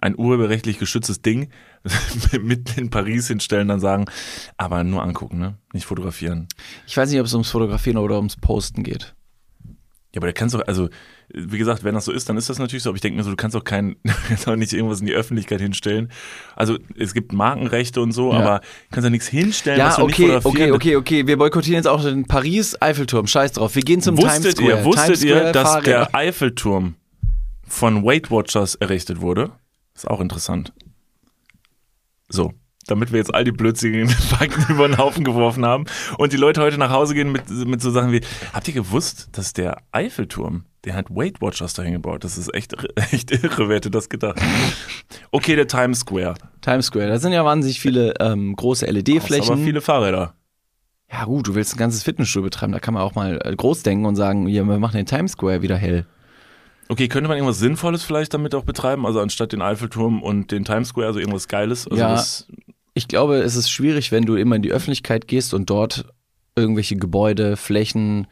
[0.00, 1.48] ein urheberrechtlich geschütztes Ding
[2.40, 4.04] mitten in Paris hinstellen, dann sagen,
[4.56, 5.54] aber nur angucken, ne?
[5.72, 6.48] Nicht fotografieren.
[6.86, 9.14] Ich weiß nicht, ob es ums Fotografieren oder ums Posten geht.
[10.14, 10.90] Ja, aber da kannst du, also,
[11.32, 13.24] wie gesagt, wenn das so ist, dann ist das natürlich so, aber ich denke mir
[13.24, 16.10] so, du kannst auch kein, du kannst auch nicht irgendwas in die Öffentlichkeit hinstellen.
[16.54, 18.38] Also, es gibt Markenrechte und so, Ja.
[18.40, 21.26] aber du kannst ja nichts hinstellen, was Ja, du nicht okay, okay, okay, okay.
[21.26, 23.26] Wir boykottieren jetzt auch den Paris Eiffelturm.
[23.26, 23.74] Scheiß drauf.
[23.74, 24.78] Wir gehen zum Times Wusstet Square.
[24.80, 25.90] ihr, wusstet Times ihr, Square dass Fahrräder.
[26.10, 26.94] der Eiffelturm
[27.66, 29.52] von Weight Watchers errichtet wurde?
[29.94, 30.74] Ist auch interessant.
[32.32, 32.52] So,
[32.86, 35.84] damit wir jetzt all die blödsinnigen Fakten über den Haufen geworfen haben
[36.16, 38.22] und die Leute heute nach Hause gehen mit, mit so Sachen wie,
[38.54, 42.24] habt ihr gewusst, dass der Eiffelturm, der hat Weight Watchers dahin gebaut?
[42.24, 42.74] Das ist echt,
[43.12, 44.40] echt irre, wer hätte das gedacht?
[45.30, 46.34] Okay, der Times Square.
[46.62, 47.08] Times Square.
[47.08, 49.52] Da sind ja wahnsinnig viele ähm, große LED-Flächen.
[49.52, 50.34] aber viele Fahrräder.
[51.12, 53.82] Ja gut, du willst ein ganzes Fitnessstudio betreiben, da kann man auch mal äh, groß
[53.82, 56.06] denken und sagen, ja, wir machen den Times Square wieder hell.
[56.92, 59.06] Okay, könnte man irgendwas Sinnvolles vielleicht damit auch betreiben?
[59.06, 61.88] Also anstatt den Eiffelturm und den Times Square, also irgendwas Geiles?
[61.88, 62.22] Also Ja.
[62.92, 66.04] Ich glaube, es ist schwierig, wenn du immer in die Öffentlichkeit gehst und dort
[66.54, 68.26] irgendwelche Gebäude, Flächen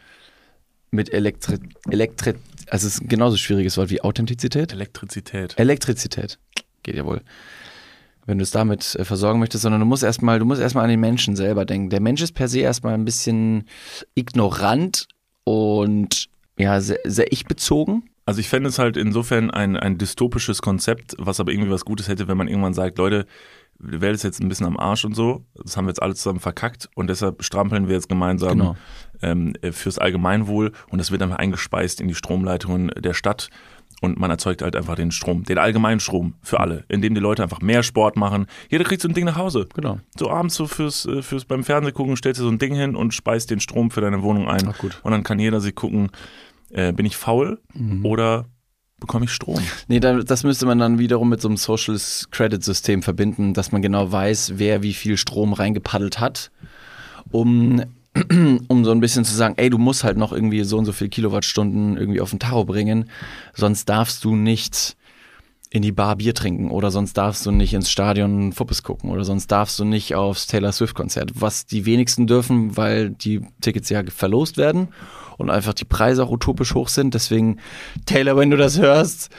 [0.90, 1.57] mit Elektri...
[1.88, 2.35] Elektri
[2.68, 4.75] also es ist ein genauso schwieriges Wort wie Authentizität.
[4.75, 5.59] Elektrizität.
[5.59, 6.38] Elektrizität.
[6.83, 7.23] Geht ja wohl.
[8.27, 10.90] Wenn du es damit äh, versorgen möchtest, sondern du musst erstmal, du musst erstmal an
[10.90, 11.88] den Menschen selber denken.
[11.88, 13.64] Der Mensch ist per se erstmal ein bisschen
[14.14, 15.09] ignorant
[15.44, 16.27] und
[16.59, 18.10] ja, sehr, sehr ich-bezogen.
[18.31, 22.07] Also ich fände es halt insofern ein, ein dystopisches Konzept, was aber irgendwie was Gutes
[22.07, 23.27] hätte, wenn man irgendwann sagt, Leute,
[23.81, 26.14] die Welt ist jetzt ein bisschen am Arsch und so, das haben wir jetzt alle
[26.14, 28.77] zusammen verkackt und deshalb strampeln wir jetzt gemeinsam Genau.
[29.21, 33.49] ähm, fürs Allgemeinwohl und das wird dann eingespeist in die Stromleitungen der Stadt
[34.01, 37.43] und man erzeugt halt einfach den Strom, den allgemeinen Strom für alle, indem die Leute
[37.43, 38.47] einfach mehr Sport machen.
[38.71, 39.66] Jeder kriegt so ein Ding nach Hause.
[39.75, 39.99] Genau.
[40.16, 42.95] So abends so fürs, äh, fürs beim Fernseh gucken stellst du so ein Ding hin
[42.95, 44.69] und speist den Strom für deine Wohnung ein.
[44.69, 45.01] Ach gut.
[45.03, 46.11] Und dann kann jeder sich gucken,
[46.71, 47.61] äh, bin ich faul
[48.03, 48.47] oder
[48.99, 49.61] bekomme ich Strom?
[49.89, 51.97] Nee, da, das müsste man dann wiederum mit so einem Social
[52.31, 56.51] Credit System verbinden, dass man genau weiß, wer wie viel Strom reingepaddelt hat,
[57.33, 57.83] um,
[58.69, 60.93] um so ein bisschen zu sagen, ey, du musst halt noch irgendwie so und so
[60.93, 63.11] viel Kilowattstunden irgendwie auf den Tacho bringen,
[63.55, 64.97] sonst darfst du nicht
[65.73, 69.25] in die Bar Bier trinken oder sonst darfst du nicht ins Stadion Fuppes gucken oder
[69.25, 73.89] sonst darfst du nicht aufs Taylor Swift Konzert, was die wenigsten dürfen, weil die Tickets
[73.89, 74.89] ja verlost werden
[75.40, 77.14] und einfach die Preise auch utopisch hoch sind.
[77.14, 77.59] Deswegen,
[78.07, 79.31] Taylor, wenn du das hörst,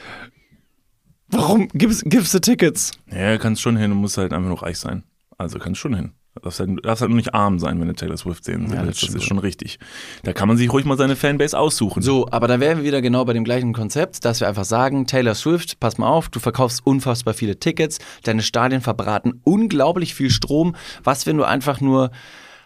[1.28, 2.92] warum gibst, du Tickets?
[3.10, 5.04] Ja, kannst schon hin und musst halt einfach nur reich sein.
[5.38, 6.12] Also kannst schon hin.
[6.34, 8.70] Du darfst halt, du darfst halt nur nicht arm sein, wenn du Taylor Swift sehen
[8.70, 9.02] willst.
[9.02, 9.78] das das ist schon richtig.
[10.22, 12.02] Da kann man sich ruhig mal seine Fanbase aussuchen.
[12.02, 15.06] So, aber da wären wir wieder genau bei dem gleichen Konzept, dass wir einfach sagen,
[15.06, 20.30] Taylor Swift, pass mal auf, du verkaufst unfassbar viele Tickets, deine Stadien verbraten unglaublich viel
[20.30, 22.10] Strom, was wenn du einfach nur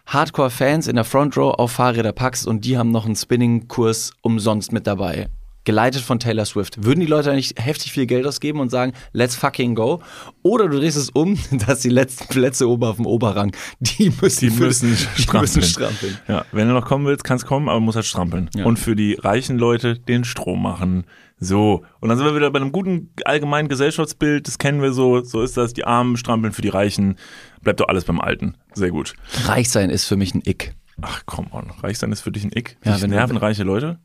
[0.06, 4.72] Hardcore-Fans in der Front Row auf Fahrräder packst und die haben noch einen Spinning-Kurs umsonst
[4.72, 5.28] mit dabei.
[5.64, 6.84] Geleitet von Taylor Swift.
[6.84, 10.00] Würden die Leute nicht heftig viel Geld ausgeben und sagen, let's fucking go?
[10.44, 14.48] Oder du drehst es um, dass die letzten Plätze oben auf dem Oberrang, die müssen,
[14.48, 15.40] Die müssen die strampeln.
[15.42, 16.16] müssen strampeln.
[16.28, 18.48] Ja, wenn du noch kommen willst, kannst kommen, aber musst halt strampeln.
[18.54, 18.64] Ja.
[18.64, 21.04] Und für die reichen Leute den Strom machen.
[21.38, 21.84] So.
[22.00, 24.46] Und dann sind wir wieder bei einem guten allgemeinen Gesellschaftsbild.
[24.48, 25.22] Das kennen wir so.
[25.22, 25.74] So ist das.
[25.74, 27.16] Die Armen strampeln für die Reichen.
[27.62, 28.56] Bleibt doch alles beim Alten.
[28.74, 29.14] Sehr gut.
[29.44, 30.74] Reich sein ist für mich ein Ick.
[31.02, 31.70] Ach, komm on.
[31.82, 32.78] Reich sein ist für dich ein Ick.
[32.84, 33.98] Ja, wenn du- nerven reiche Leute.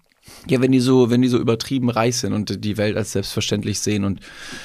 [0.48, 3.80] Ja, wenn die so, wenn die so übertrieben reich sind und die Welt als selbstverständlich
[3.80, 4.20] sehen und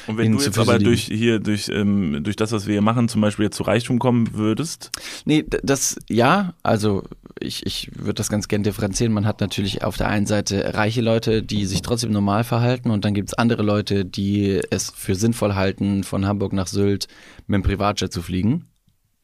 [0.07, 3.09] Und wenn du jetzt aber durch hier, durch, ähm, durch das, was wir hier machen,
[3.09, 4.91] zum Beispiel jetzt zu Reichtum kommen würdest,
[5.25, 7.05] Nee, das, ja, also
[7.41, 9.13] ich, ich würde das ganz gern differenzieren.
[9.13, 13.05] Man hat natürlich auf der einen Seite reiche Leute, die sich trotzdem normal verhalten und
[13.05, 17.09] dann gibt es andere Leute, die es für sinnvoll halten, von Hamburg nach Sylt
[17.47, 18.67] mit dem Privatjet zu fliegen.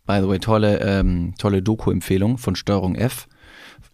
[0.07, 3.29] By the way, tolle, ähm, tolle Doku-Empfehlung von Steuerung F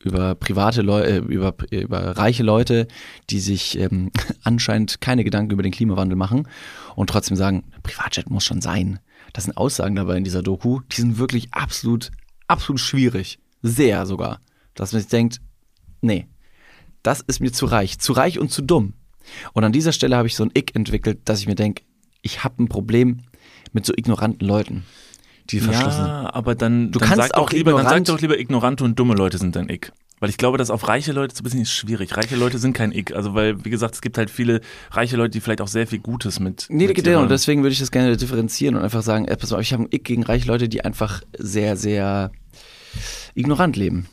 [0.03, 2.89] über private Leute, über, über reiche Leute,
[3.31, 4.11] die sich ähm,
[4.43, 6.49] anscheinend keine Gedanken über den Klimawandel machen
[6.95, 9.01] und trotzdem sagen, Privatjet muss schon sein.
[9.33, 12.11] Das sind Aussagen dabei in dieser Doku, die sind wirklich absolut,
[12.47, 13.39] absolut schwierig.
[13.63, 14.41] Sehr sogar.
[14.75, 15.41] Dass man sich denkt,
[16.01, 16.27] nee,
[17.03, 17.99] das ist mir zu reich.
[17.99, 18.95] Zu reich und zu dumm.
[19.53, 21.83] Und an dieser Stelle habe ich so ein Ick entwickelt, dass ich mir denke,
[22.23, 23.19] ich habe ein Problem
[23.73, 24.85] mit so ignoranten Leuten,
[25.51, 26.05] die verschlossen.
[26.05, 28.39] Ja, aber dann, Du dann kannst sag doch auch lieber, dann sag ignorant- doch lieber
[28.39, 29.93] ignorante und dumme Leute sind dein Ick.
[30.21, 32.17] Weil ich glaube, das auf reiche Leute zu bisschen ist schwierig.
[32.17, 33.15] Reiche Leute sind kein Ick.
[33.15, 36.01] Also, weil, wie gesagt, es gibt halt viele reiche Leute, die vielleicht auch sehr viel
[36.01, 36.67] Gutes mit.
[36.71, 39.53] Nee, mit genau, und deswegen würde ich das gerne differenzieren und einfach sagen, ey, pass
[39.53, 42.33] auf, ich habe einen Ick gegen reiche Leute, die einfach sehr, sehr
[43.35, 44.07] ignorant leben.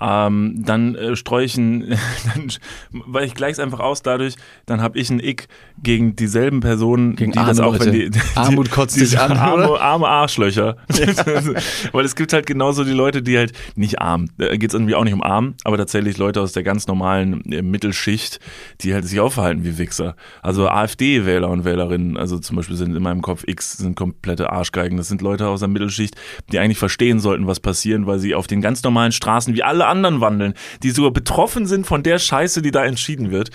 [0.00, 1.90] Ähm, dann äh, streue ich ein,
[2.34, 2.52] dann,
[2.90, 4.36] weil ich gleich's einfach aus dadurch,
[4.66, 5.48] dann habe ich ein Ick
[5.82, 8.10] gegen dieselben Personen, Gegen die das arme auch, wenn Leute.
[8.10, 9.80] die, die Armut kotzt dich diese an, arme, oder?
[9.80, 10.76] arme Arschlöcher.
[11.92, 15.04] weil es gibt halt genauso die Leute, die halt nicht arm, da geht's irgendwie auch
[15.04, 18.40] nicht um arm, aber tatsächlich Leute aus der ganz normalen äh, Mittelschicht,
[18.80, 20.16] die halt sich auch verhalten wie Wichser.
[20.42, 24.96] Also AfD-Wähler und Wählerinnen, also zum Beispiel sind in meinem Kopf X sind komplette Arschgeigen.
[24.96, 26.16] Das sind Leute aus der Mittelschicht,
[26.52, 29.86] die eigentlich verstehen sollten, was passieren, weil sie auf den ganz normalen Straßen wie alle
[29.90, 33.50] anderen wandeln, die sogar betroffen sind von der Scheiße, die da entschieden wird.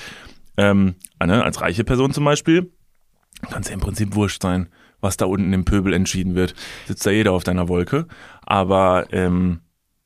[0.57, 2.71] Ähm, ne, als reiche Person zum Beispiel,
[3.49, 4.69] kann es ja im Prinzip wurscht sein,
[5.01, 6.55] was da unten im Pöbel entschieden wird.
[6.87, 8.07] Sitzt da jeder auf deiner Wolke.
[8.41, 9.61] Aber ähm,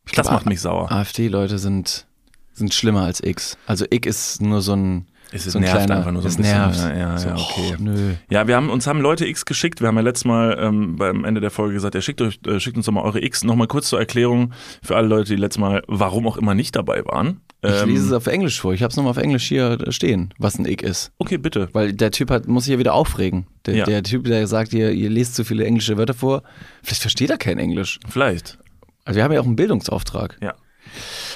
[0.06, 0.92] das glaub, macht mich sauer.
[0.92, 2.08] AfD-Leute sind,
[2.54, 3.58] sind schlimmer als X.
[3.68, 6.28] Also Ick ist nur so ein, Es ist so ein nervt kleiner, einfach nur so
[6.30, 6.44] ein bisschen.
[6.58, 6.80] nervt.
[6.80, 7.74] Ja, ja, so, ja, okay.
[7.78, 8.14] oh, nö.
[8.30, 9.80] Ja, wir haben uns haben Leute X geschickt.
[9.82, 12.60] Wir haben ja letztes Mal ähm, beim Ende der Folge gesagt, ja, schickt euch, äh,
[12.60, 13.44] schickt uns doch mal eure X.
[13.44, 17.06] Nochmal kurz zur Erklärung für alle Leute, die letztes Mal, warum auch immer nicht dabei
[17.06, 17.42] waren.
[17.62, 18.74] Ich Ähm, lese es auf Englisch vor.
[18.74, 21.12] Ich habe es nochmal auf Englisch hier stehen, was ein Ick ist.
[21.18, 21.68] Okay, bitte.
[21.74, 23.48] Weil der Typ hat, muss sich ja wieder aufregen.
[23.66, 23.86] Der, Ja.
[23.86, 26.42] der Typ, der sagt, ihr, ihr lest zu viele englische Wörter vor,
[26.82, 28.00] vielleicht versteht er kein Englisch.
[28.08, 28.58] Vielleicht.
[29.04, 30.38] Also wir haben ja auch einen Bildungsauftrag.
[30.42, 30.56] Ja.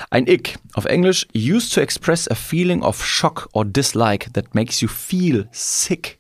[0.10, 4.82] Ein Ick, auf Englisch, used to express a feeling of shock or dislike that makes
[4.82, 6.20] you feel sick.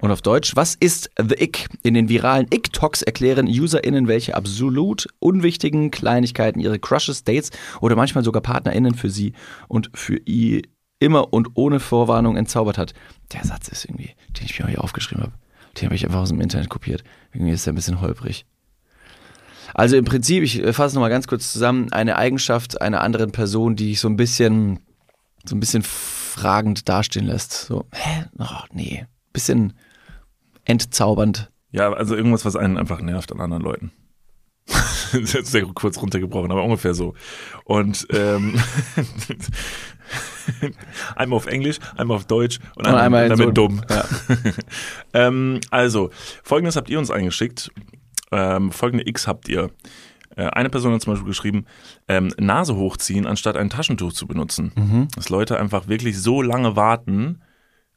[0.00, 1.68] Und auf Deutsch, was ist The Ick?
[1.82, 8.22] In den viralen Ick-Talks erklären UserInnen, welche absolut unwichtigen Kleinigkeiten ihre Crushes, Dates oder manchmal
[8.22, 9.32] sogar PartnerInnen für sie
[9.66, 10.62] und für ihr
[11.00, 12.94] immer und ohne Vorwarnung entzaubert hat.
[13.32, 15.32] Der Satz ist irgendwie, den ich mir hier aufgeschrieben habe,
[15.76, 17.02] den habe ich einfach aus dem Internet kopiert.
[17.32, 18.46] Irgendwie ist der ein bisschen holprig.
[19.74, 23.88] Also im Prinzip, ich fasse nochmal ganz kurz zusammen, eine Eigenschaft einer anderen Person, die
[23.88, 24.80] dich so ein bisschen,
[25.44, 27.52] so ein bisschen fragend dastehen lässt.
[27.52, 28.24] So, hä?
[28.38, 29.06] Oh, nee.
[29.32, 29.74] Bisschen
[30.64, 31.50] entzaubernd.
[31.70, 33.92] Ja, also irgendwas, was einen einfach nervt an anderen Leuten.
[34.66, 37.14] das ist jetzt sehr kurz runtergebrochen, aber ungefähr so.
[37.64, 38.60] Und ähm,
[41.16, 43.82] einmal auf Englisch, einmal auf Deutsch und einmal, einmal damit so- dumm.
[43.88, 44.04] Ja.
[45.14, 46.10] ähm, also,
[46.42, 47.70] folgendes habt ihr uns eingeschickt.
[48.32, 49.70] Ähm, folgende X habt ihr.
[50.36, 51.66] Äh, Eine Person hat zum Beispiel geschrieben,
[52.06, 54.72] ähm, Nase hochziehen, anstatt ein Taschentuch zu benutzen.
[54.76, 55.08] Mhm.
[55.14, 57.40] Dass Leute einfach wirklich so lange warten,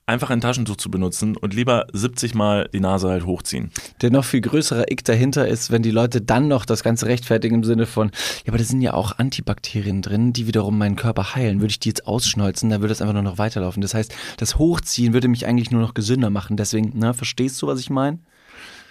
[0.07, 3.71] einfach ein Taschentuch zu benutzen und lieber 70 Mal die Nase halt hochziehen.
[4.01, 7.55] Der noch viel größere Ick dahinter ist, wenn die Leute dann noch das Ganze rechtfertigen
[7.55, 8.11] im Sinne von,
[8.43, 11.61] ja, aber da sind ja auch Antibakterien drin, die wiederum meinen Körper heilen.
[11.61, 13.81] Würde ich die jetzt ausschneuzen, dann würde es einfach nur noch weiterlaufen.
[13.81, 16.57] Das heißt, das Hochziehen würde mich eigentlich nur noch gesünder machen.
[16.57, 18.19] Deswegen, na, verstehst du, was ich meine?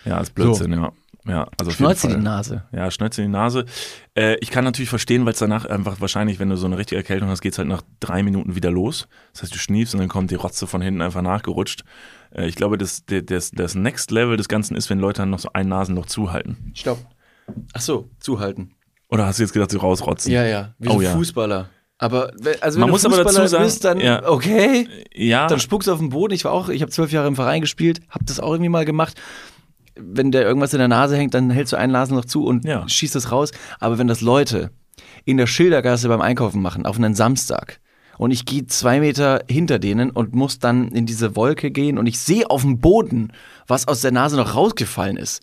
[0.04, 0.92] Ja, ist Blödsinn, ja.
[1.26, 1.94] Ja, also Fall.
[2.16, 2.64] die Nase.
[2.72, 3.66] Ja, Schneuze in die Nase.
[4.16, 6.96] Äh, ich kann natürlich verstehen, weil es danach einfach wahrscheinlich, wenn du so eine richtige
[6.96, 9.06] Erkältung hast, geht's halt nach drei Minuten wieder los.
[9.32, 11.82] Das heißt, du schniefst und dann kommt die Rotze von hinten einfach nachgerutscht.
[12.34, 15.38] Äh, ich glaube, das, das, das Next Level des Ganzen ist, wenn Leute dann noch
[15.40, 16.72] so ein Nasenloch zuhalten.
[16.74, 16.98] Stopp.
[17.74, 18.74] Ach so, zuhalten.
[19.08, 20.32] Oder hast du jetzt gedacht, sie rausrotzen?
[20.32, 21.12] Ja, ja, wie Oh ja.
[21.12, 21.68] Fußballer.
[21.98, 24.26] Aber wenn- also wenn Man du muss aber Fußballer dazu sagen, bist, dann ja.
[24.26, 26.32] okay, Ja, dann spuckst du auf den Boden.
[26.32, 28.86] Ich war auch, ich habe zwölf Jahre im Verein gespielt, habe das auch irgendwie mal
[28.86, 29.20] gemacht.
[30.02, 32.88] Wenn der irgendwas in der Nase hängt, dann hältst du einen Nasenloch zu und Ja.
[32.88, 33.50] schießt es raus.
[33.78, 34.70] Aber wenn das Leute
[35.24, 37.80] in der Schildergasse beim Einkaufen machen, auf einen Samstag,
[38.18, 42.06] und ich gehe zwei Meter hinter denen und muss dann in diese Wolke gehen und
[42.06, 43.32] ich sehe auf dem Boden,
[43.66, 45.40] was aus der Nase noch rausgefallen ist.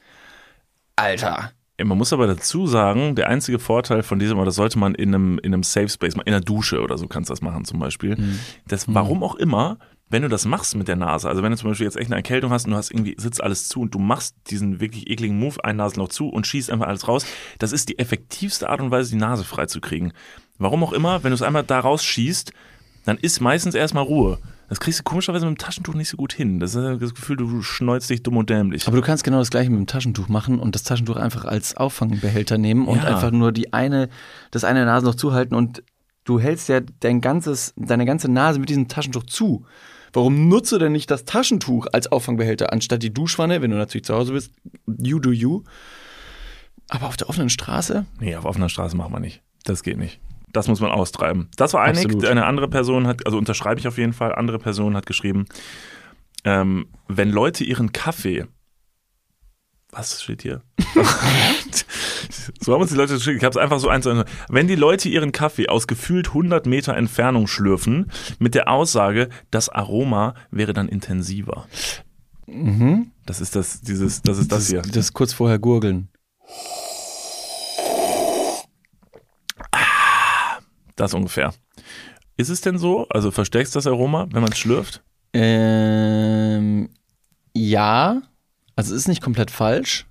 [0.96, 1.52] Alter.
[1.84, 5.14] Man muss aber dazu sagen, der einzige Vorteil von diesem, oder das sollte man in
[5.14, 7.80] einem, in einem Safe Space, in der Dusche oder so kannst du das machen zum
[7.80, 8.16] Beispiel.
[8.16, 8.40] Mhm.
[8.68, 9.78] Das, warum auch immer,
[10.10, 12.16] wenn du das machst mit der Nase, also wenn du zum Beispiel jetzt echt eine
[12.16, 15.38] Erkältung hast und du hast irgendwie, sitzt alles zu und du machst diesen wirklich ekligen
[15.38, 17.26] Move, ein Nasenloch zu und schießt einfach alles raus,
[17.60, 20.14] das ist die effektivste Art und Weise, die Nase freizukriegen.
[20.58, 22.52] Warum auch immer, wenn du es einmal da rausschießt,
[23.06, 24.38] dann ist meistens erstmal Ruhe.
[24.70, 26.60] Das kriegst du komischerweise mit dem Taschentuch nicht so gut hin.
[26.60, 28.86] Das ist das Gefühl, du schneuzt dich dumm und dämlich.
[28.86, 31.78] Aber du kannst genau das gleiche mit dem Taschentuch machen und das Taschentuch einfach als
[31.78, 33.04] Auffangbehälter nehmen und Ja.
[33.04, 34.10] einfach nur die eine,
[34.52, 35.84] das eine Nasenloch zuhalten und
[36.26, 39.66] du hältst ja dein ganzes, deine ganze Nase mit diesem Taschentuch zu.
[40.18, 44.06] Warum nutzt du denn nicht das Taschentuch als Auffangbehälter anstatt die Duschwanne, wenn du natürlich
[44.06, 44.52] zu Hause bist?
[44.88, 45.62] You do you.
[46.90, 48.08] Aber auf der offenen Straße?
[48.20, 49.44] Nee, auf offener Straße macht man nicht.
[49.64, 50.20] Das geht nicht.
[50.52, 51.50] Das muss man austreiben.
[51.56, 52.06] Das war einig.
[52.06, 52.26] Absolut.
[52.26, 55.46] Eine andere Person hat, also unterschreibe ich auf jeden Fall, andere Person hat geschrieben,
[56.46, 58.48] ähm, wenn Leute ihren Kaffee.
[59.92, 60.64] Was steht hier?
[62.60, 63.38] so haben uns die Leute geschickt.
[63.38, 64.04] Ich habe es einfach so eins.
[64.04, 64.30] zu eins.
[64.50, 69.70] Wenn die Leute ihren Kaffee aus gefühlt 100 Meter Entfernung schlürfen, mit der Aussage, das
[69.70, 71.68] Aroma wäre dann intensiver.
[73.26, 74.82] Das ist das, dieses, das ist das, hier.
[74.86, 74.92] Mhm.
[74.92, 76.10] Das kurz vorher gurgeln.
[80.96, 81.54] Das ungefähr.
[82.38, 83.08] Ist es denn so?
[83.10, 85.04] Also verstärkst du das Aroma, wenn man es schlürft?
[85.34, 86.90] Ähm,
[87.54, 88.22] ja,
[88.76, 90.07] also es ist nicht komplett falsch.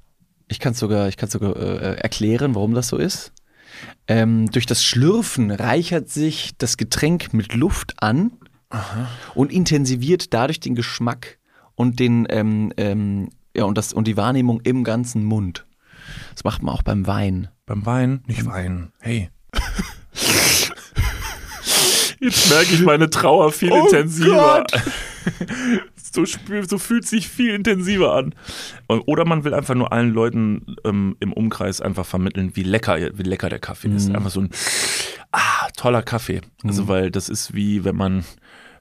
[0.48, 3.32] Ich kann es sogar, ich kann's sogar äh, erklären, warum das so ist.
[4.08, 8.32] Ähm, durch das Schlürfen reichert sich das Getränk mit Luft an
[9.34, 11.38] und intensiviert dadurch den Geschmack
[11.74, 15.66] und den ähm, ähm, ja und das und die Wahrnehmung im ganzen Mund.
[16.34, 17.48] Das macht man auch beim Wein.
[17.66, 18.22] Beim Wein?
[18.26, 18.92] Nicht Wein.
[19.00, 19.30] Hey.
[22.20, 24.64] Jetzt merke ich meine Trauer viel Oh intensiver.
[24.70, 24.72] Gott.
[26.16, 26.24] So,
[26.66, 28.34] so fühlt sich viel intensiver an.
[28.88, 33.22] Oder man will einfach nur allen Leuten ähm, im Umkreis einfach vermitteln, wie lecker, wie
[33.22, 34.10] lecker der Kaffee ist.
[34.10, 34.50] Einfach so ein
[35.32, 36.40] ah, toller Kaffee.
[36.64, 38.24] Also weil das ist wie wenn man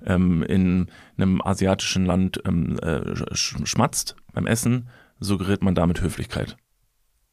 [0.06, 3.00] ähm, in einem asiatischen Land ähm, äh,
[3.34, 4.88] sch- schmatzt beim Essen,
[5.20, 6.58] suggeriert man damit Höflichkeit.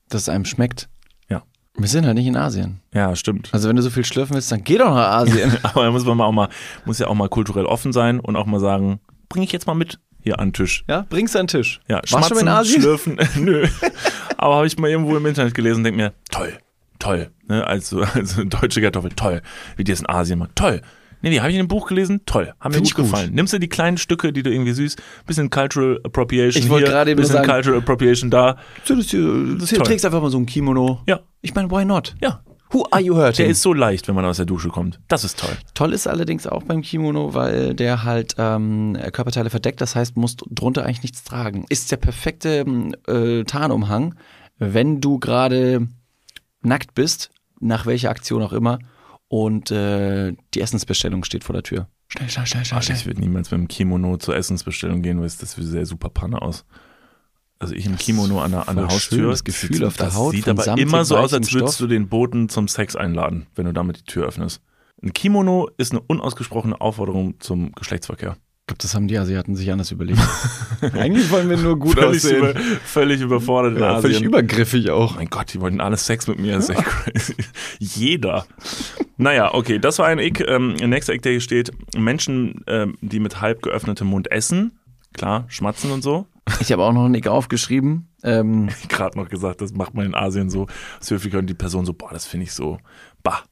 [0.09, 0.88] Dass es einem schmeckt.
[1.28, 1.42] Ja.
[1.76, 2.80] Wir sind halt nicht in Asien.
[2.92, 3.50] Ja, stimmt.
[3.53, 5.57] Also wenn du so viel schlürfen willst, dann geh doch nach Asien.
[5.62, 6.48] Aber da muss man mal auch mal,
[6.84, 9.00] muss ja auch mal kulturell offen sein und auch mal sagen,
[9.33, 10.85] bring ich jetzt mal mit hier an den Tisch.
[10.89, 11.80] ja, bring's an den Tisch.
[11.89, 12.80] Ja, Warst du schon mal in Asien?
[12.83, 13.66] schlürfen, nö.
[14.37, 16.53] Aber habe ich mal irgendwo im Internet gelesen und denke mir, toll,
[16.99, 17.30] toll.
[17.49, 19.43] Ne, also, also deutsche Kartoffel, toll.
[19.76, 20.80] Wie die es in Asien machen, toll.
[21.24, 22.53] Nee, nee, habe ich in einem Buch gelesen, toll.
[22.61, 23.05] Haben mir gut gut.
[23.05, 23.33] gefallen.
[23.33, 26.93] Nimmst du die kleinen Stücke, die du irgendwie süß, bisschen Cultural Appropriation Ich wollte hier,
[26.95, 28.57] gerade bisschen sagen- Cultural Appropriation da.
[28.85, 29.87] Hier, das hier Toll.
[29.87, 31.01] trägst einfach mal so ein Kimono.
[31.07, 32.14] Ja, Ich meine, why not?
[32.20, 32.43] ja.
[32.73, 33.45] Who are you hurting?
[33.45, 34.99] Der ist so leicht, wenn man aus der Dusche kommt.
[35.09, 35.57] Das ist toll.
[35.75, 40.43] Toll ist allerdings auch beim Kimono, weil der halt ähm, Körperteile verdeckt, das heißt, musst
[40.51, 41.66] drunter eigentlich nichts tragen.
[41.68, 44.14] Ist der perfekte ähm, äh, Tarnumhang,
[44.59, 45.87] wenn du gerade
[46.62, 48.79] nackt bist, nach welcher Aktion auch immer,
[49.29, 51.89] und äh, die Essensbestellung steht vor der Tür.
[52.09, 55.27] Schnell, schnell, schnell, schnell, Also ich würde niemals mit dem Kimono zur Essensbestellung gehen, weil
[55.27, 56.64] es- das sähe super Panne aus.
[57.63, 59.31] Also ich im Kimono an der, an der Haustür.
[59.31, 61.87] das Gefühl auf der Haut Sieht aber immer so aus, als würdest Stoff.
[61.87, 64.61] du den Boten zum Sex einladen, wenn du damit die Tür öffnest.
[65.01, 68.37] Ein Kimono ist eine unausgesprochene Aufforderung zum Geschlechtsverkehr.
[68.63, 70.19] Ich glaube, das haben die Asiaten sich anders überlegt.
[70.93, 72.51] Eigentlich wollen wir nur gut völlig, aussehen.
[72.51, 74.03] über, völlig überfordert ja, Asien.
[74.03, 75.15] völlig übergriffig auch.
[75.15, 76.55] Oh mein Gott, die wollten alle Sex mit mir.
[76.55, 77.35] Das ist echt crazy.
[77.79, 78.45] Jeder.
[79.17, 80.41] Naja, okay, das war ein Ick.
[80.49, 81.71] Ähm, nächster Ick, der hier steht.
[81.97, 84.79] Menschen, ähm, die mit halb geöffnetem Mund essen.
[85.13, 86.27] Klar, schmatzen und so.
[86.61, 88.09] Ich habe auch noch einen Nick aufgeschrieben.
[88.22, 90.66] Ähm, Gerade noch gesagt, das macht man in Asien so.
[91.00, 92.78] Aus Höflichkeit und die Person so, boah, das finde ich so,
[93.22, 93.42] bah.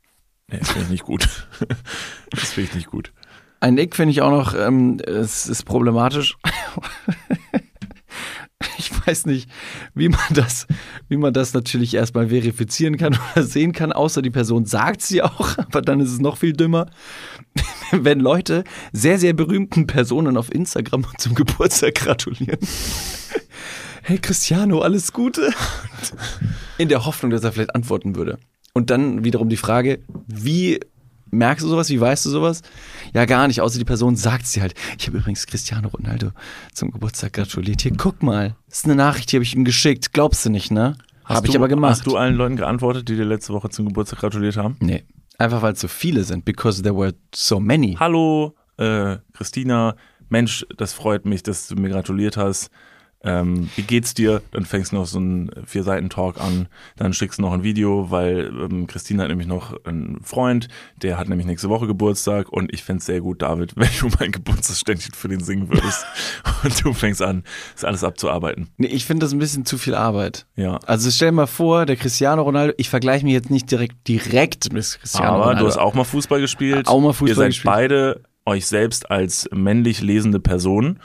[0.51, 1.49] Nee, das finde ich nicht gut.
[2.31, 3.13] das finde ich nicht gut.
[3.61, 6.37] Ein Nick finde ich auch noch, ähm, es ist problematisch.
[8.79, 9.51] ich weiß nicht,
[9.95, 10.67] wie man das,
[11.09, 15.23] wie man das natürlich erstmal verifizieren kann oder sehen kann, außer die Person sagt sie
[15.23, 16.87] auch, aber dann ist es noch viel dümmer.
[17.93, 22.59] Wenn Leute sehr, sehr berühmten Personen auf Instagram zum Geburtstag gratulieren.
[24.03, 25.51] Hey Cristiano, alles Gute.
[26.79, 28.39] In der Hoffnung, dass er vielleicht antworten würde.
[28.73, 30.81] Und dann wiederum die Frage, wie
[31.31, 32.63] merkst du sowas, wie weißt du sowas?
[33.13, 34.75] Ja, gar nicht, außer die Person sagt sie halt.
[34.99, 36.31] Ich habe übrigens Cristiano Ronaldo
[36.73, 37.83] zum Geburtstag gratuliert.
[37.83, 40.13] Hier, guck mal, das ist eine Nachricht, die habe ich ihm geschickt.
[40.13, 40.97] Glaubst du nicht, ne?
[41.25, 41.93] Habe ich aber gemacht.
[41.93, 44.77] Hast du allen Leuten geantwortet, die dir letzte Woche zum Geburtstag gratuliert haben?
[44.81, 45.05] nee,
[45.39, 47.97] einfach weil es so viele sind, because there were so many.
[47.99, 49.97] Hallo, äh, Christina.
[50.29, 52.71] Mensch, das freut mich, dass du mir gratuliert hast.
[53.23, 54.41] Ähm, wie geht's dir?
[54.53, 56.69] Dann fängst du noch so einen Vier-Seiten-Talk an.
[56.97, 60.69] Dann schickst du noch ein Video, weil ähm, Christina hat nämlich noch einen Freund,
[61.03, 64.33] der hat nämlich nächste Woche Geburtstag und ich fänd's sehr gut, David, wenn du mein
[64.33, 66.07] Geburtstagsständchen für den singen würdest.
[66.65, 67.45] und du fängst an,
[67.75, 68.69] das alles abzuarbeiten.
[68.79, 70.47] Nee, ich finde das ein bisschen zu viel Arbeit.
[70.57, 70.79] Ja.
[70.87, 74.73] Also stell dir mal vor, der Cristiano Ronaldo, ich vergleiche mich jetzt nicht direkt, direkt
[74.73, 75.61] mit Cristiano Aber Ronaldo.
[75.61, 76.89] du hast auch mal Fußball gespielt.
[76.89, 77.75] Auch mal Fußball Ihr seid gespielt.
[77.75, 80.99] beide euch selbst als männlich lesende Person.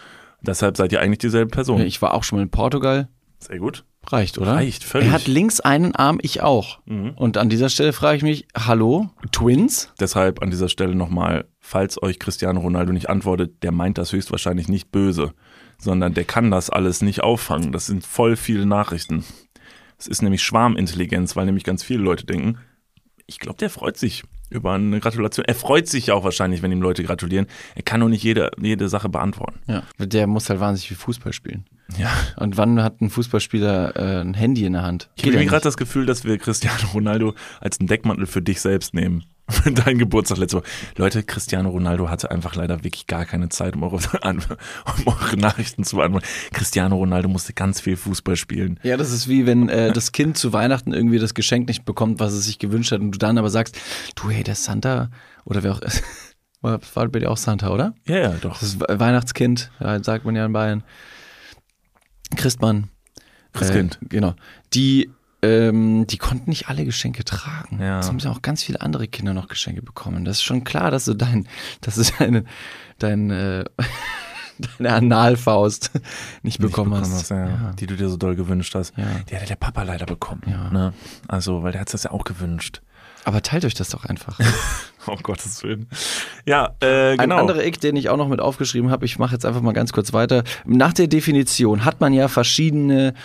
[0.46, 1.82] Deshalb seid ihr eigentlich dieselbe Person.
[1.82, 3.10] Ich war auch schon mal in Portugal.
[3.40, 3.84] Sehr gut.
[4.08, 4.54] Reicht, oder?
[4.54, 5.08] Reicht, völlig.
[5.08, 6.80] Er hat links einen Arm, ich auch.
[6.86, 9.92] Und an dieser Stelle frage ich mich, hallo, Twins?
[10.00, 14.68] Deshalb an dieser Stelle nochmal, falls euch Cristiano Ronaldo nicht antwortet, der meint das höchstwahrscheinlich
[14.68, 15.34] nicht böse,
[15.80, 17.72] sondern der kann das alles nicht auffangen.
[17.72, 19.26] Das sind voll viele Nachrichten.
[19.98, 22.60] Es ist nämlich Schwarmintelligenz, weil nämlich ganz viele Leute denken,
[23.26, 25.46] ich glaube, der freut sich über eine Gratulation.
[25.46, 27.48] Er freut sich ja auch wahrscheinlich, wenn ihm Leute gratulieren.
[27.76, 29.60] Er kann nur nicht jede, jede Sache beantworten.
[29.68, 29.84] Ja.
[29.98, 31.66] Der muss halt wahnsinnig viel Fußball spielen.
[31.98, 32.12] Ja.
[32.38, 35.10] Und wann hat ein Fußballspieler äh, ein Handy in der Hand?
[35.16, 38.26] Ich Geht habe ja mir gerade das Gefühl, dass wir Cristiano Ronaldo als einen Deckmantel
[38.26, 39.26] für dich selbst nehmen.
[39.50, 40.66] Für deinen Geburtstag letzte Woche.
[40.98, 45.84] Leute, Cristiano Ronaldo hatte einfach leider wirklich gar keine Zeit, um eure, um eure Nachrichten
[45.84, 46.26] zu beantworten.
[46.52, 48.80] Cristiano Ronaldo musste ganz viel Fußball spielen.
[48.82, 52.20] Ja, das ist wie wenn äh, das Kind zu Weihnachten irgendwie das Geschenk nicht bekommt,
[52.20, 53.78] was es sich gewünscht hat und du dann aber sagst,
[54.16, 55.10] du, hey, der Santa
[55.46, 55.82] oder wer auch
[56.62, 57.94] war war bei dir auch Santa, oder?
[58.08, 58.60] Ja, ja, doch.
[58.60, 59.72] Das Weihnachtskind,
[60.02, 60.84] sagt man ja in Bayern.
[62.36, 62.90] Christmann.
[63.54, 64.00] Christkind.
[64.04, 64.34] Äh, genau.
[64.74, 65.12] Die
[65.46, 67.80] ähm, die konnten nicht alle Geschenke tragen.
[67.80, 68.00] Ja.
[68.00, 70.26] Es haben ja auch ganz viele andere Kinder noch Geschenke bekommen.
[70.26, 71.48] Das ist schon klar, dass du dein,
[71.82, 72.46] dass du deine,
[73.00, 73.66] dein, äh,
[74.80, 75.92] deine Analfaust
[76.42, 77.30] nicht bekommen Nicht hast.
[77.30, 77.74] ja.
[77.80, 78.98] Die du dir so doll gewünscht hast.
[78.98, 79.06] Ja.
[79.30, 80.42] Die hat der Papa leider bekommen.
[80.48, 80.70] Ja.
[80.70, 80.94] Ne?
[81.28, 82.82] Also, weil der hat das ja auch gewünscht.
[83.26, 84.40] Aber teilt euch das doch einfach.
[85.08, 85.88] Oh Gottes Willen.
[86.46, 87.24] Ja, äh, genau.
[87.24, 89.74] Ein anderer Ick, den ich auch noch mit aufgeschrieben habe, ich mache jetzt einfach mal
[89.74, 90.44] ganz kurz weiter.
[90.66, 93.16] Nach der Definition hat man ja verschiedene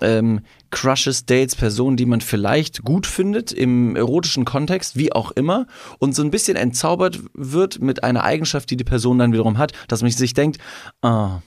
[0.00, 0.40] ähm,
[0.70, 5.66] Crushes, Dates, Personen, die man vielleicht gut findet im erotischen Kontext, wie auch immer,
[5.98, 9.72] und so ein bisschen entzaubert wird mit einer Eigenschaft, die die Person dann wiederum hat,
[9.88, 10.58] dass man sich denkt,
[11.02, 11.40] ah,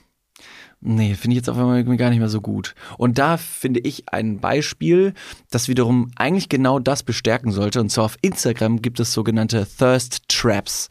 [0.80, 2.74] nee, finde ich jetzt auf einmal gar nicht mehr so gut.
[2.96, 5.14] Und da finde ich ein Beispiel,
[5.50, 7.80] das wiederum eigentlich genau das bestärken sollte.
[7.80, 10.88] Und zwar auf Instagram gibt es sogenannte Thirst Traps.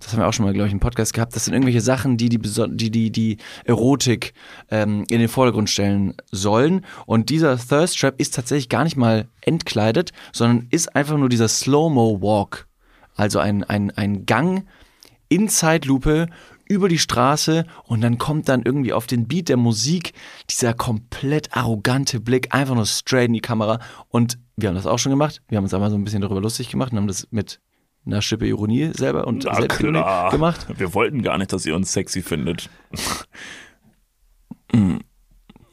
[0.00, 1.34] Das haben wir auch schon mal, glaube ich, im Podcast gehabt.
[1.34, 4.34] Das sind irgendwelche Sachen, die die, die, die, die Erotik
[4.70, 6.84] ähm, in den Vordergrund stellen sollen.
[7.06, 11.48] Und dieser Thirst Trap ist tatsächlich gar nicht mal entkleidet, sondern ist einfach nur dieser
[11.48, 12.68] Slow-Mo Walk.
[13.16, 14.64] Also ein, ein, ein Gang
[15.28, 16.28] in Zeitlupe
[16.72, 20.12] über die Straße und dann kommt dann irgendwie auf den Beat der Musik
[20.50, 24.98] dieser komplett arrogante Blick einfach nur straight in die Kamera und wir haben das auch
[24.98, 25.42] schon gemacht.
[25.48, 27.60] Wir haben uns einmal so ein bisschen darüber lustig gemacht und haben das mit
[28.06, 30.30] einer Schippe Ironie selber und Na Selbstironie klar.
[30.30, 30.66] gemacht.
[30.76, 32.68] Wir wollten gar nicht, dass ihr uns sexy findet.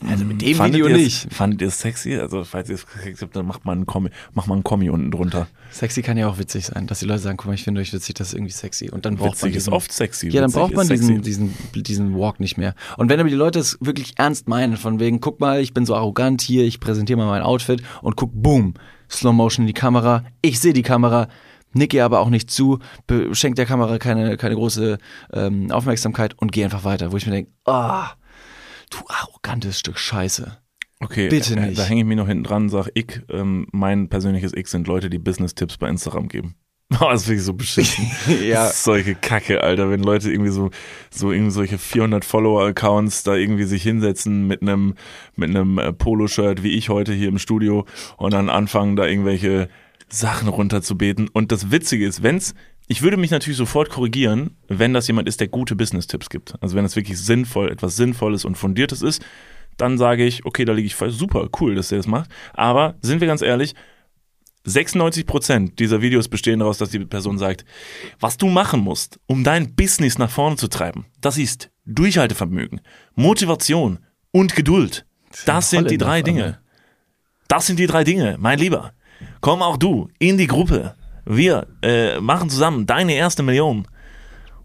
[0.07, 1.33] Also mit dem Fandet Video nicht.
[1.33, 2.15] Fandet ihr es sexy?
[2.15, 4.89] Also, falls ihr es sexy habt, dann macht man einen Kommi, macht man einen Kommi
[4.89, 5.47] unten drunter.
[5.71, 7.91] Sexy kann ja auch witzig sein, dass die Leute sagen, guck mal, ich finde euch
[7.91, 8.89] witzig, das ist irgendwie sexy.
[8.89, 10.29] Und dann braucht man Witzig ist diesen, oft sexy.
[10.29, 12.75] Ja, dann braucht man ist diesen, diesen, diesen Walk nicht mehr.
[12.97, 15.85] Und wenn aber die Leute es wirklich ernst meinen, von wegen, guck mal, ich bin
[15.85, 18.75] so arrogant hier, ich präsentiere mal mein Outfit und guck, boom,
[19.11, 21.27] Slow Motion in die Kamera, ich sehe die Kamera,
[21.73, 24.97] nicke aber auch nicht zu, be- schenk der Kamera keine, keine große
[25.33, 28.11] ähm, Aufmerksamkeit und gehe einfach weiter, wo ich mir denke, ah,
[28.89, 30.57] du arrogantes Stück Scheiße.
[31.01, 31.79] Okay, Bitte nicht.
[31.79, 35.09] da hänge ich mir noch hinten dran, sag ich, ähm, mein persönliches X sind Leute,
[35.09, 36.55] die Business-Tipps bei Instagram geben.
[36.99, 38.09] Oh, das finde ich so beschissen.
[38.43, 38.63] Ja.
[38.63, 40.71] Das ist solche Kacke, Alter, wenn Leute irgendwie so,
[41.11, 44.95] so irgendwie solche 400 Follower-Accounts da irgendwie sich hinsetzen mit einem,
[45.35, 47.85] mit einem äh, Poloshirt, wie ich heute hier im Studio
[48.17, 49.69] und dann anfangen da irgendwelche
[50.09, 51.27] Sachen runterzubeten.
[51.27, 52.55] Und das Witzige ist, wenn's,
[52.89, 56.55] ich würde mich natürlich sofort korrigieren, wenn das jemand ist, der gute Business-Tipps gibt.
[56.59, 59.23] Also wenn es wirklich sinnvoll, etwas Sinnvolles und Fundiertes ist,
[59.77, 61.13] dann sage ich, okay, da liege ich falsch.
[61.13, 62.31] Super, cool, dass der das macht.
[62.53, 63.75] Aber sind wir ganz ehrlich,
[64.65, 67.63] 96% dieser Videos bestehen daraus, dass die Person sagt,
[68.19, 72.81] was du machen musst, um dein Business nach vorne zu treiben, das ist Durchhaltevermögen,
[73.13, 73.99] Motivation
[74.31, 75.05] und Geduld.
[75.45, 76.59] Das sind die drei Dinge.
[77.47, 78.93] Das sind die drei Dinge, mein Lieber.
[79.41, 80.95] Komm auch du in die Gruppe.
[81.31, 83.87] Wir äh, machen zusammen deine erste Million.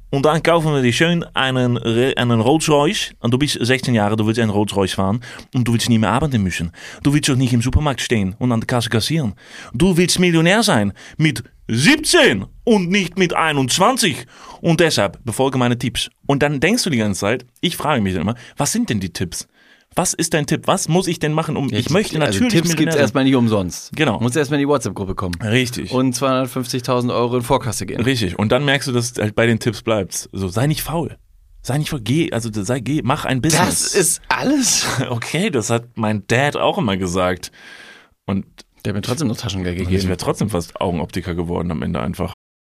[0.09, 3.13] Und dann kaufen wir dir schön einen, einen Rolls Royce.
[3.21, 5.21] Und du bist 16 Jahre, du willst einen Rolls Royce fahren.
[5.55, 6.73] Und du willst nicht mehr arbeiten müssen.
[7.03, 9.35] Du willst auch nicht im Supermarkt stehen und an der Kasse kassieren.
[9.75, 10.95] Du willst Millionär sein.
[11.19, 14.25] Mit 17 und nicht mit 21.
[14.63, 16.09] Und deshalb befolge meine Tipps.
[16.27, 19.01] Und dann denkst du die ganze Zeit, ich frage mich dann immer, was sind denn
[19.01, 19.49] die Tipps?
[19.97, 20.63] Was ist dein Tipp?
[20.67, 23.03] Was muss ich denn machen, um, ich möchte also natürlich Tipps gibt's sein.
[23.03, 23.93] erstmal nicht umsonst.
[23.95, 24.19] Genau.
[24.21, 25.35] Muss erstmal in die WhatsApp-Gruppe kommen.
[25.41, 25.93] Richtig.
[25.93, 28.01] Und 250.000 Euro in Vorkasse gehen.
[28.01, 28.39] Richtig.
[28.39, 30.29] Und dann merkst du, dass halt bei den Tipps bleibst.
[30.33, 31.17] So, sei nicht faul.
[31.63, 32.01] Sei nicht faul.
[32.03, 33.83] Geh, also sei, geh, mach ein Business.
[33.83, 34.87] Das ist alles.
[35.11, 37.53] okay, das hat mein Dad auch immer gesagt.
[38.27, 38.47] Und
[38.85, 40.09] Der hat mir trotzdem noch Taschengeld ich gegeben.
[40.09, 42.35] wäre trotzdem fast Augenoptiker geworden am Ende einfach.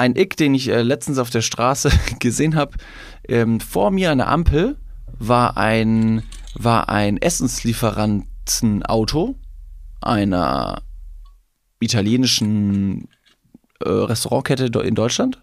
[0.00, 2.76] Ein Ick, den ich äh, letztens auf der Straße gesehen habe.
[3.28, 4.76] Ähm, vor mir an der Ampel
[5.18, 6.22] war ein,
[6.54, 9.36] war ein Essenslieferantenauto
[10.00, 10.82] einer
[11.80, 13.08] italienischen
[13.80, 15.42] äh, Restaurantkette in Deutschland.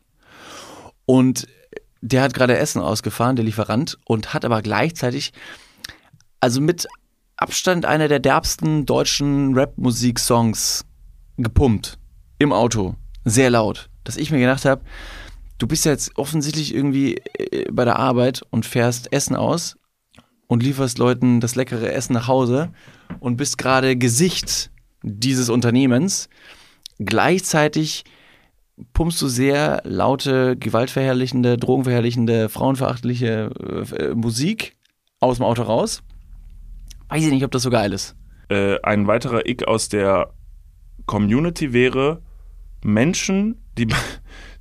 [1.05, 1.47] Und
[2.01, 5.33] der hat gerade Essen ausgefahren, der Lieferant, und hat aber gleichzeitig,
[6.39, 6.87] also mit
[7.37, 10.85] Abstand einer der derbsten deutschen Rap-Musik-Songs
[11.37, 11.99] gepumpt.
[12.39, 12.95] Im Auto.
[13.23, 13.89] Sehr laut.
[14.07, 14.81] Dass ich mir gedacht habe,
[15.57, 19.75] du bist jetzt offensichtlich irgendwie äh, bei der Arbeit und fährst Essen aus
[20.47, 22.71] und lieferst Leuten das leckere Essen nach Hause
[23.19, 24.71] und bist gerade Gesicht
[25.03, 26.29] dieses Unternehmens.
[26.99, 28.05] Gleichzeitig
[28.93, 33.51] pumpst du sehr laute, gewaltverherrlichende, drogenverherrlichende, frauenverachtliche
[33.91, 34.77] äh, Musik
[35.19, 36.01] aus dem Auto raus.
[37.09, 38.15] Weiß ich nicht, ob das so geil ist.
[38.47, 40.31] Äh, ein weiterer Ick aus der
[41.05, 42.21] Community wäre
[42.83, 43.95] Menschen, die, bei-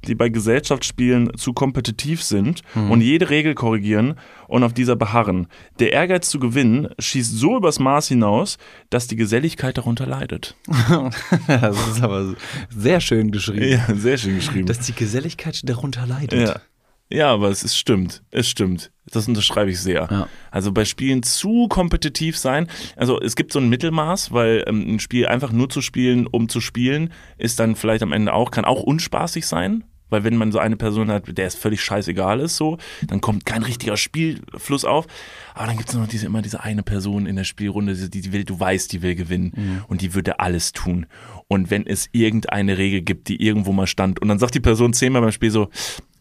[0.06, 4.14] die bei Gesellschaftsspielen zu kompetitiv sind und jede Regel korrigieren
[4.46, 5.48] und auf dieser beharren.
[5.80, 8.58] Der Ehrgeiz zu gewinnen schießt so übers Maß hinaus,
[8.90, 10.54] dass die Geselligkeit darunter leidet.
[11.48, 12.34] das ist aber
[12.70, 13.68] sehr schön geschrieben.
[13.68, 14.66] Ja, sehr schön geschrieben.
[14.66, 16.48] Dass die Geselligkeit darunter leidet.
[16.48, 16.60] Ja.
[17.08, 18.22] Ja, aber es ist stimmt.
[18.30, 18.90] Es stimmt.
[19.12, 20.08] Das unterschreibe ich sehr.
[20.10, 20.28] Ja.
[20.50, 22.66] Also bei Spielen zu kompetitiv sein.
[22.96, 26.48] Also es gibt so ein Mittelmaß, weil ähm, ein Spiel einfach nur zu spielen, um
[26.48, 29.84] zu spielen, ist dann vielleicht am Ende auch, kann auch unspaßig sein.
[30.08, 32.78] Weil wenn man so eine Person hat, der es völlig scheißegal ist, so,
[33.08, 35.06] dann kommt kein richtiger Spielfluss auf.
[35.54, 38.32] Aber dann gibt es noch diese, immer diese eine Person in der Spielrunde, die, die
[38.32, 41.06] will, du weißt, die will gewinnen und die würde alles tun.
[41.48, 44.92] Und wenn es irgendeine Regel gibt, die irgendwo mal stand, und dann sagt die Person
[44.92, 45.70] zehnmal beim Spiel so,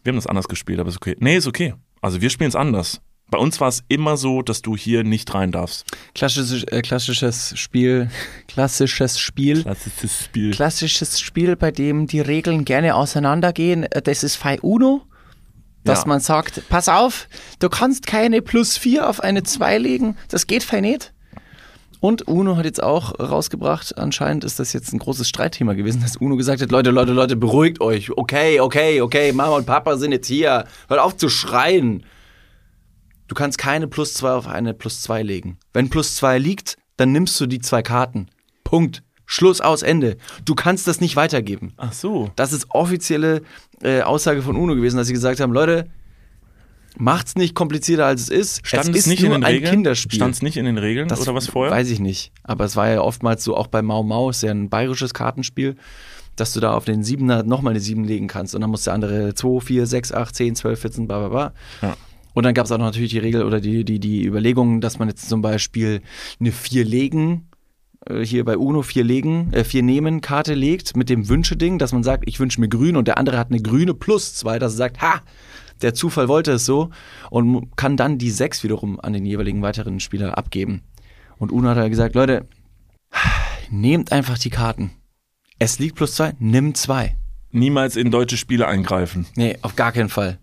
[0.06, 1.16] wir haben das anders gespielt, aber ist okay.
[1.18, 1.74] Nee, ist okay.
[2.00, 3.00] Also wir spielen es anders.
[3.28, 5.84] Bei uns war es immer so, dass du hier nicht rein darfst.
[6.14, 8.08] Klassisches, äh, klassisches Spiel,
[8.46, 9.62] klassisches Spiel.
[9.62, 10.50] Klassisches Spiel.
[10.52, 13.82] Klassisches Spiel, bei dem die Regeln gerne auseinandergehen.
[13.84, 15.02] Äh, Das ist Fei Uno.
[15.82, 16.06] Dass Ja.
[16.08, 17.28] man sagt, pass auf,
[17.60, 20.16] du kannst keine plus 4 auf eine 2 legen.
[20.28, 21.12] Das geht Fei nicht.
[22.00, 26.16] Und Uno hat jetzt auch rausgebracht, anscheinend ist das jetzt ein großes Streitthema gewesen, dass
[26.16, 28.10] Uno gesagt hat, Leute, Leute, Leute, beruhigt euch.
[28.16, 30.66] Okay, okay, okay, Mama und Papa sind jetzt hier.
[30.88, 32.04] Hört auf zu schreien.
[33.28, 35.58] Du kannst keine plus 2 auf eine plus 2 legen.
[35.72, 38.28] Wenn plus 2 liegt, dann nimmst du die zwei Karten.
[38.64, 39.02] Punkt.
[39.26, 40.16] Schluss aus Ende.
[40.44, 41.72] Du kannst das nicht weitergeben.
[41.76, 42.30] Ach so.
[42.36, 43.42] Das ist offizielle
[43.82, 45.90] äh, Aussage von UNO gewesen, dass sie gesagt haben, Leute,
[46.98, 48.66] macht's nicht komplizierter als es ist.
[48.66, 49.70] Stand es es ist nicht nur in den ein Regeln?
[49.72, 50.16] Kinderspiel.
[50.16, 51.72] Stand es nicht in den Regeln Das oder was vorher?
[51.72, 52.32] Weiß ich nicht.
[52.42, 55.76] Aber es war ja oftmals so, auch bei Mau Mau, ist ja ein bayerisches Kartenspiel,
[56.36, 58.54] dass du da auf den Siebener nochmal eine Sieben legen kannst.
[58.54, 61.52] Und dann muss der andere 2, 4, 6, 8, 10, 12, 14, bla bla bla.
[61.88, 61.96] Ja.
[62.34, 64.98] Und dann gab es auch noch natürlich die Regel oder die, die, die Überlegung, dass
[64.98, 66.02] man jetzt zum Beispiel
[66.38, 67.48] eine vier legen,
[68.04, 71.92] äh, hier bei UNO vier legen, äh, vier nehmen Karte legt mit dem Wünscheding, dass
[71.92, 74.74] man sagt, ich wünsche mir grün und der andere hat eine grüne plus zwei, dass
[74.74, 75.22] er sagt, ha,
[75.82, 76.90] der Zufall wollte es so
[77.30, 80.82] und kann dann die sechs wiederum an den jeweiligen weiteren Spieler abgeben.
[81.38, 82.46] Und UNO hat halt gesagt, Leute,
[83.70, 84.90] nehmt einfach die Karten.
[85.58, 87.16] Es liegt plus zwei, nimm zwei.
[87.50, 89.26] Niemals in deutsche Spiele eingreifen.
[89.36, 90.38] Nee, auf gar keinen Fall.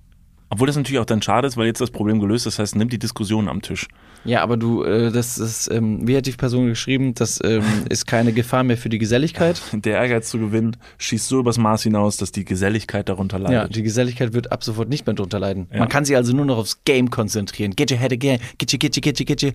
[0.54, 2.60] Obwohl das natürlich auch dann schade ist, weil jetzt das Problem gelöst ist.
[2.60, 3.88] Das heißt, nimm die Diskussion am Tisch.
[4.24, 8.06] Ja, aber du, äh, das ist, ähm, wie hat die Person geschrieben, das ähm, ist
[8.06, 9.60] keine Gefahr mehr für die Geselligkeit.
[9.74, 13.76] Der Ehrgeiz zu gewinnen schießt so übers Maß hinaus, dass die Geselligkeit darunter Ja, leidet.
[13.76, 15.66] die Geselligkeit wird ab sofort nicht mehr drunter leiden.
[15.74, 15.80] Ja.
[15.80, 17.76] Man kann sich also nur noch aufs Game konzentrieren.
[17.76, 18.39] Get your head again.
[18.60, 19.54] Get your, get your, get your, get your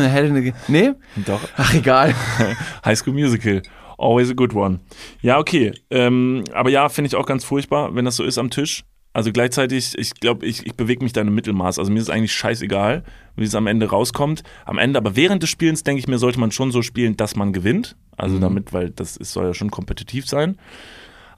[0.08, 0.92] head in the Nee?
[1.26, 1.40] Doch.
[1.58, 2.14] Ach, egal.
[2.86, 3.60] High School Musical.
[3.98, 4.80] Always a good one.
[5.20, 5.72] Ja, okay.
[5.90, 8.84] Ähm, aber ja, finde ich auch ganz furchtbar, wenn das so ist am Tisch.
[9.14, 11.78] Also gleichzeitig, ich glaube, ich, ich bewege mich da im Mittelmaß.
[11.78, 13.04] Also mir ist eigentlich scheißegal,
[13.36, 14.42] wie es am Ende rauskommt.
[14.66, 17.36] Am Ende, aber während des Spielens, denke ich mir, sollte man schon so spielen, dass
[17.36, 17.96] man gewinnt.
[18.16, 20.58] Also damit, weil das ist, soll ja schon kompetitiv sein.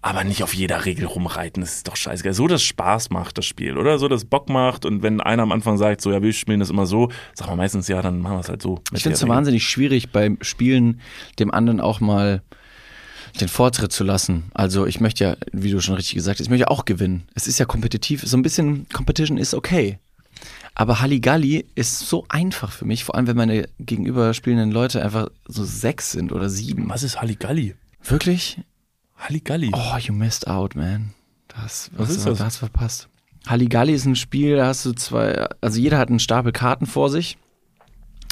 [0.06, 1.62] aber nicht auf jeder Regel rumreiten.
[1.62, 2.32] Das ist doch scheißegal.
[2.32, 3.98] So, dass Spaß macht, das Spiel, oder?
[3.98, 4.84] So, dass Bock macht.
[4.84, 7.56] Und wenn einer am Anfang sagt, so, ja, wir spielen das immer so, sagen wir
[7.56, 8.80] meistens, ja, dann machen wir es halt so.
[8.92, 11.00] Ich finde es so wahnsinnig schwierig beim Spielen
[11.40, 12.42] dem anderen auch mal
[13.40, 14.44] den Vortritt zu lassen.
[14.54, 17.28] Also ich möchte ja, wie du schon richtig gesagt hast, ich möchte ja auch gewinnen.
[17.34, 18.22] Es ist ja kompetitiv.
[18.22, 19.98] So ein bisschen Competition ist okay.
[20.74, 25.64] Aber Halligalli ist so einfach für mich, vor allem wenn meine gegenüberspielenden Leute einfach so
[25.64, 26.88] sechs sind oder sieben.
[26.90, 27.74] Was ist Halligalli?
[28.02, 28.60] Wirklich?
[29.16, 29.70] Halligalli.
[29.72, 31.14] Oh, you missed out, man.
[31.48, 32.38] Das, Was was ist das?
[32.38, 33.08] da hast du verpasst.
[33.46, 37.08] Halligalli ist ein Spiel, da hast du zwei, also jeder hat einen Stapel Karten vor
[37.10, 37.38] sich.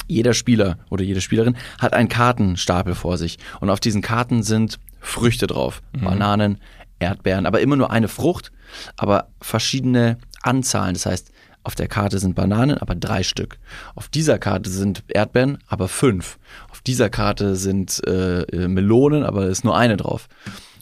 [0.07, 3.39] Jeder Spieler oder jede Spielerin hat einen Kartenstapel vor sich.
[3.59, 5.81] Und auf diesen Karten sind Früchte drauf.
[5.93, 6.59] Bananen,
[6.99, 8.51] Erdbeeren, aber immer nur eine Frucht,
[8.97, 10.93] aber verschiedene Anzahlen.
[10.93, 11.31] Das heißt,
[11.63, 13.57] auf der Karte sind Bananen, aber drei Stück.
[13.95, 16.37] Auf dieser Karte sind Erdbeeren, aber fünf.
[16.69, 20.27] Auf dieser Karte sind äh, äh, Melonen, aber ist nur eine drauf.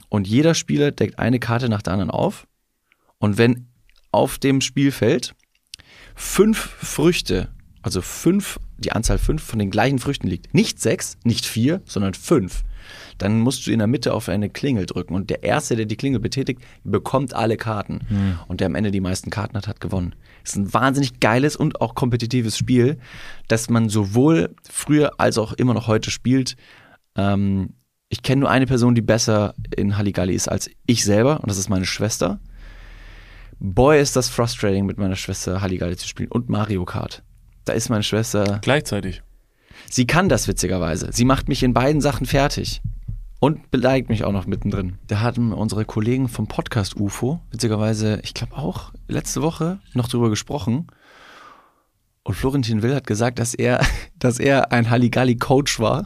[0.10, 2.48] Und jeder Spieler deckt eine Karte nach der anderen auf.
[3.18, 3.68] Und wenn
[4.12, 5.34] auf dem Spielfeld
[6.16, 7.50] fünf Früchte,
[7.82, 12.14] also fünf, die Anzahl fünf von den gleichen Früchten liegt, nicht sechs, nicht vier, sondern
[12.14, 12.64] fünf,
[13.18, 15.16] dann musst du in der Mitte auf eine Klingel drücken.
[15.16, 18.00] Und der Erste, der die Klingel betätigt, bekommt alle Karten.
[18.48, 20.16] Und der am Ende die meisten Karten hat, hat gewonnen.
[20.44, 22.98] ist ein wahnsinnig geiles und auch kompetitives Spiel,
[23.48, 26.56] das man sowohl früher als auch immer noch heute spielt.
[27.16, 27.76] Ähm,
[28.10, 31.58] ich kenne nur eine Person, die besser in Halligalli ist als ich selber, und das
[31.58, 32.40] ist meine Schwester.
[33.60, 36.30] Boy, ist das frustrating, mit meiner Schwester Halligalli zu spielen.
[36.30, 37.24] Und Mario Kart.
[37.66, 38.60] Da ist meine Schwester.
[38.62, 39.24] Gleichzeitig.
[39.96, 41.10] Sie kann das witzigerweise.
[41.12, 42.82] Sie macht mich in beiden Sachen fertig.
[43.40, 44.98] Und beleidigt mich auch noch mittendrin.
[45.06, 50.32] Da hatten unsere Kollegen vom Podcast UFO, witzigerweise, ich glaube auch letzte Woche noch drüber
[50.32, 50.88] gesprochen.
[52.24, 53.86] Und Florentin Will hat gesagt, dass er,
[54.18, 56.06] dass er ein Halligalli-Coach war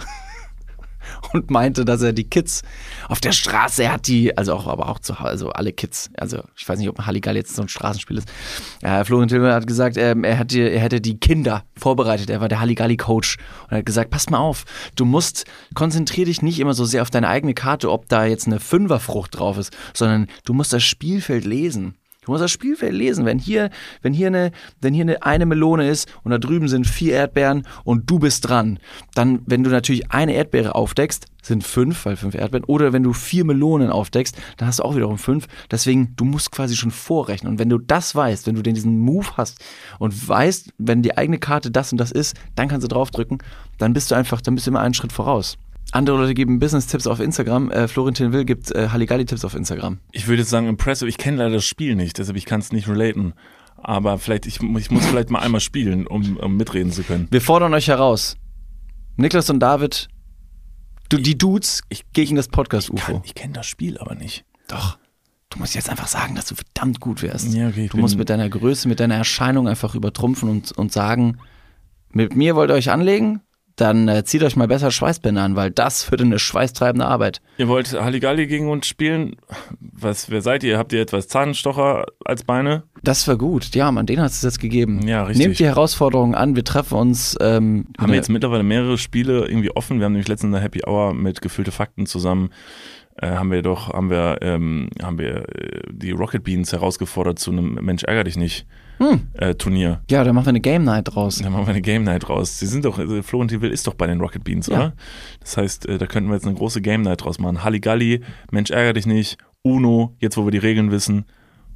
[1.33, 2.61] und meinte, dass er die Kids
[3.07, 6.09] auf der Straße, er hat die, also auch, aber auch zu Hause, also alle Kids,
[6.17, 8.29] also ich weiß nicht, ob ein Halligalli jetzt so ein Straßenspiel ist.
[8.81, 12.41] Äh, Florentin Will hat gesagt, ähm, er, hat die, er hätte die Kinder vorbereitet, er
[12.41, 13.37] war der Halligalli-Coach
[13.69, 17.09] und hat gesagt, pass mal auf, du musst, konzentrier dich nicht immer so sehr auf
[17.09, 21.45] deine eigene Karte, ob da jetzt eine Fünferfrucht drauf ist, sondern du musst das Spielfeld
[21.45, 21.95] lesen.
[22.27, 23.25] Du musst das Spielfeld lesen.
[23.25, 23.69] Wenn hier,
[24.01, 24.51] wenn hier eine,
[24.81, 28.47] wenn hier eine, eine Melone ist und da drüben sind vier Erdbeeren und du bist
[28.49, 28.79] dran,
[29.15, 33.13] dann, wenn du natürlich eine Erdbeere aufdeckst, sind fünf, weil fünf Erdbeeren, oder wenn du
[33.13, 35.47] vier Melonen aufdeckst, dann hast du auch wiederum fünf.
[35.71, 37.53] Deswegen, du musst quasi schon vorrechnen.
[37.53, 39.63] Und wenn du das weißt, wenn du den diesen Move hast
[39.97, 43.37] und weißt, wenn die eigene Karte das und das ist, dann kannst du draufdrücken,
[43.77, 45.57] dann bist du einfach, dann bist du immer einen Schritt voraus.
[45.91, 47.71] Andere Leute geben Business-Tipps auf Instagram.
[47.71, 49.99] Äh, Florentin Will gibt äh, Halligalli-Tipps auf Instagram.
[50.11, 51.07] Ich würde jetzt sagen, impressive.
[51.09, 53.33] Ich kenne leider das Spiel nicht, deshalb ich kann es nicht relaten.
[53.77, 57.27] Aber vielleicht, ich, ich muss vielleicht mal einmal spielen, um, um mitreden zu können.
[57.31, 58.37] Wir fordern euch heraus.
[59.15, 60.09] Niklas und David,
[61.09, 61.81] du, die Dudes
[62.13, 63.13] gegen das Podcast-UFO.
[63.13, 64.45] Kann, ich kenne das Spiel aber nicht.
[64.67, 64.97] Doch.
[65.49, 67.53] Du musst jetzt einfach sagen, dass du verdammt gut wärst.
[67.53, 70.91] Ja, okay, ich du musst mit deiner Größe, mit deiner Erscheinung einfach übertrumpfen und, und
[70.91, 71.37] sagen,
[72.11, 73.41] mit mir wollt ihr euch anlegen?
[73.77, 77.41] Dann äh, zieht euch mal besser Schweißbänder an, weil das wird eine schweißtreibende Arbeit.
[77.59, 79.35] Ihr wollt Halligalli gegen uns spielen?
[79.79, 80.79] Was, wer seid ihr?
[80.79, 82.83] Habt ihr etwas Zahnstocher als Beine?
[83.03, 83.75] Das war gut.
[83.75, 85.07] Ja, Mann, den hat es jetzt gegeben.
[85.07, 85.45] Ja, richtig.
[85.45, 86.55] Nehmt die Herausforderung an.
[86.55, 87.37] Wir treffen uns.
[87.39, 89.99] Ähm, Haben wir jetzt mittlerweile mehrere Spiele irgendwie offen.
[89.99, 92.49] Wir haben nämlich letztens eine Happy Hour mit gefüllte Fakten zusammen.
[93.15, 97.51] Äh, haben wir doch, haben wir, ähm, haben wir äh, die Rocket Beans herausgefordert zu
[97.51, 98.65] einem Mensch ärger dich nicht
[98.97, 99.27] Hm.
[99.33, 100.01] äh, Turnier.
[100.09, 101.37] Ja, da machen wir eine Game Night draus.
[101.37, 102.57] Da machen wir eine Game Night raus.
[102.59, 104.75] Sie sind doch, äh, Florentin Will ist doch bei den Rocket Beans, Ja.
[104.75, 104.93] oder?
[105.39, 107.63] Das heißt, äh, da könnten wir jetzt eine große Game Night draus machen.
[107.63, 108.21] Halligalli,
[108.51, 111.25] Mensch ärger dich nicht, Uno, jetzt wo wir die Regeln wissen.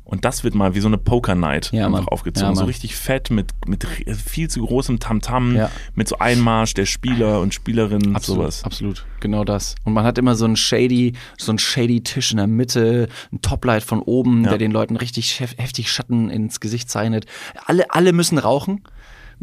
[0.04, 2.50] Und das wird mal wie so eine Poker Night Ja, einfach aufgezogen.
[2.54, 5.70] Ja, so richtig fett mit, mit viel zu großem Tamtam, Ja.
[5.96, 8.64] mit so Einmarsch der Spieler und Spielerinnen, Absolut, sowas.
[8.66, 9.76] absolut, genau das.
[9.86, 13.42] Und man hat immer so einen shady, so einen shady Tisch in der Mitte, ein
[13.42, 17.26] Toplight von oben, der den Leuten richtig hef- heftig Schatten ins Gesicht zeichnet.
[17.66, 18.84] Alle, alle müssen rauchen.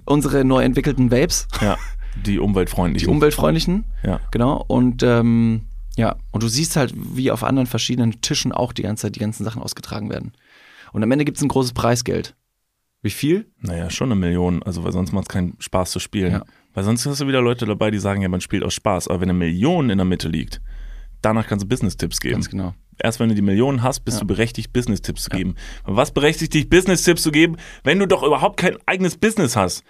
[0.04, 1.76] Unsere neu entwickelten Vapes, Ja,
[2.26, 3.06] die umweltfreundlichen.
[3.08, 4.20] die umweltfreundlichen, Ja.
[4.30, 4.64] genau.
[4.68, 5.62] Und ähm,
[5.96, 9.20] ja, und du siehst halt, wie auf anderen verschiedenen Tischen auch die ganze Zeit die
[9.20, 10.32] ganzen Sachen ausgetragen werden.
[10.92, 12.34] Und am Ende gibt es ein großes Preisgeld.
[13.02, 13.50] Wie viel?
[13.60, 16.32] Naja, schon eine Million, also weil sonst macht es keinen Spaß zu spielen.
[16.32, 16.44] Ja.
[16.74, 19.08] Weil sonst hast du wieder Leute dabei, die sagen, ja, man spielt aus Spaß.
[19.08, 20.60] Aber wenn eine Million in der Mitte liegt,
[21.22, 22.34] danach kannst du Business-Tipps geben.
[22.34, 22.74] Ganz genau.
[23.00, 24.20] Erst wenn du die Millionen hast, bist Ja.
[24.22, 25.54] du berechtigt, Business-Tipps zu geben.
[25.84, 29.84] Aber was berechtigt dich, Business-Tipps zu geben, wenn du doch überhaupt kein eigenes Business hast?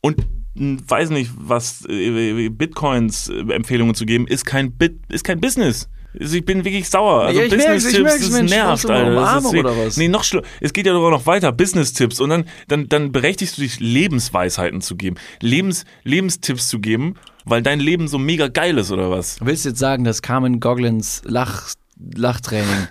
[0.00, 0.24] Und
[0.56, 5.40] hm, weiß nicht, was äh, Bitcoins äh, Empfehlungen zu geben, ist kein Bit, ist kein
[5.40, 5.88] Business.
[6.18, 7.24] Also ich bin wirklich sauer.
[7.24, 9.10] Also Ja, Business-Tipps, das nervt, Alter.
[9.10, 9.96] Das Umarmung ist, oder was?
[9.96, 10.46] Nee, noch schlimmer.
[10.60, 11.52] Es geht ja sogar noch weiter.
[11.52, 12.20] Business-Tipps.
[12.20, 15.16] Und dann, dann, dann berechtigst du dich, Lebensweisheiten zu geben.
[15.40, 19.38] Lebens, Lebenstipps zu geben, weil dein Leben so mega geil ist, oder was?
[19.40, 22.88] Willst du jetzt sagen, dass Carmen Goglins Lachtraining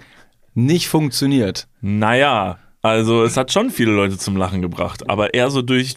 [0.53, 1.67] nicht funktioniert.
[1.81, 5.95] Naja, also es hat schon viele Leute zum Lachen gebracht, aber eher so durch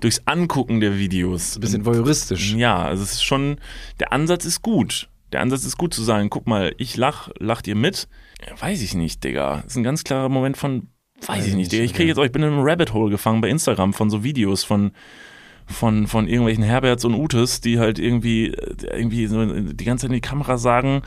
[0.00, 1.56] durchs Angucken der Videos.
[1.56, 2.54] Ein bisschen voyeuristisch.
[2.54, 3.58] Ja, also es ist schon,
[4.00, 5.08] der Ansatz ist gut.
[5.32, 8.08] Der Ansatz ist gut zu sagen, guck mal, ich lach, lacht ihr mit?
[8.46, 9.62] Ja, weiß ich nicht, Digga.
[9.62, 10.88] Das ist ein ganz klarer Moment von,
[11.26, 11.84] weiß, ich nicht, Digga.
[11.84, 14.22] Ich kriege jetzt auch, ich bin in einem Rabbit Hole gefangen bei Instagram von so
[14.22, 14.92] Videos von
[15.66, 20.10] von, von irgendwelchen Herberts und Utes, die halt irgendwie, äh, irgendwie so die ganze Zeit
[20.10, 21.02] in die Kamera sagen,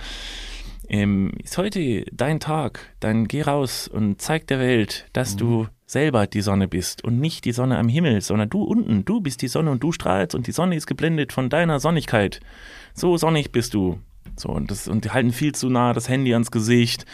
[0.89, 5.39] ähm, ist heute dein Tag, dann geh raus und zeig der Welt, dass mhm.
[5.39, 9.21] du selber die Sonne bist und nicht die Sonne am Himmel, sondern du unten, du
[9.21, 12.39] bist die Sonne und du strahlst und die Sonne ist geblendet von deiner Sonnigkeit.
[12.93, 13.99] So sonnig bist du.
[14.39, 17.05] So, und, das, und die halten viel zu nah das Handy ans Gesicht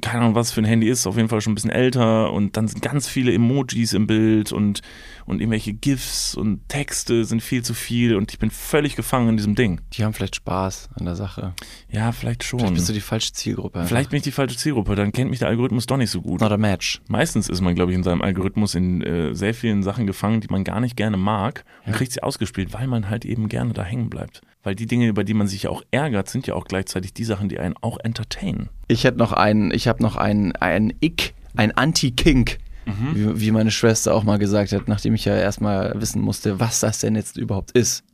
[0.00, 2.56] keine Ahnung, was für ein Handy ist, auf jeden Fall schon ein bisschen älter und
[2.56, 4.80] dann sind ganz viele Emojis im Bild und,
[5.26, 9.36] und irgendwelche GIFs und Texte sind viel zu viel und ich bin völlig gefangen in
[9.36, 9.80] diesem Ding.
[9.92, 11.54] Die haben vielleicht Spaß an der Sache.
[11.88, 12.60] Ja, vielleicht schon.
[12.60, 13.80] Vielleicht bist du die falsche Zielgruppe.
[13.80, 13.88] Einfach.
[13.88, 16.40] Vielleicht bin ich die falsche Zielgruppe, dann kennt mich der Algorithmus doch nicht so gut.
[16.40, 17.00] Not a match.
[17.08, 20.48] Meistens ist man, glaube ich, in seinem Algorithmus in äh, sehr vielen Sachen gefangen, die
[20.48, 21.98] man gar nicht gerne mag und ja.
[21.98, 24.42] kriegt sie ausgespielt, weil man halt eben gerne da hängen bleibt.
[24.64, 27.24] Weil die Dinge, über die man sich ja auch ärgert, sind ja auch gleichzeitig die
[27.24, 28.70] Sachen, die einen auch entertainen.
[28.88, 32.58] Ich hätte noch einen, ich habe noch einen, einen Ick, ein Anti-Kink.
[32.86, 33.14] Mhm.
[33.14, 36.80] Wie, wie, meine Schwester auch mal gesagt hat, nachdem ich ja erstmal wissen musste, was
[36.80, 38.04] das denn jetzt überhaupt ist.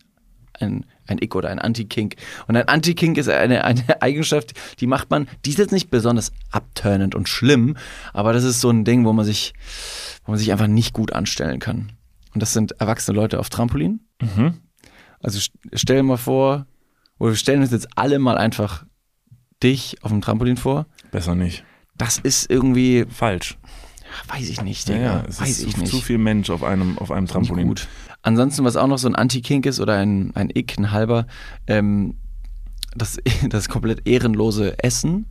[0.60, 2.16] Ein, ein Ick oder ein Anti-Kink.
[2.46, 6.32] Und ein Anti-Kink ist eine, eine Eigenschaft, die macht man, die ist jetzt nicht besonders
[6.50, 7.76] abturnend und schlimm,
[8.12, 9.54] aber das ist so ein Ding, wo man sich,
[10.24, 11.92] wo man sich einfach nicht gut anstellen kann.
[12.34, 14.00] Und das sind erwachsene Leute auf Trampolin.
[14.20, 14.60] Mhm.
[15.20, 15.38] Also
[15.74, 16.66] stell dir mal vor,
[17.18, 18.84] oder wir stellen uns jetzt alle mal einfach
[19.62, 20.86] dich auf dem Trampolin vor.
[21.10, 21.64] Besser nicht.
[21.96, 23.58] Das ist irgendwie falsch.
[24.28, 24.98] Weiß ich nicht, Digga.
[24.98, 25.90] Ja, ja, es Weiß ist ich zu, nicht.
[25.90, 27.68] zu viel Mensch auf einem, auf einem Trampolin.
[27.68, 27.86] Gut.
[28.22, 31.26] Ansonsten, was auch noch so ein Anti-Kink ist oder ein, ein Ick, ein halber,
[31.66, 32.16] ähm,
[32.96, 33.18] das,
[33.48, 35.26] das komplett ehrenlose Essen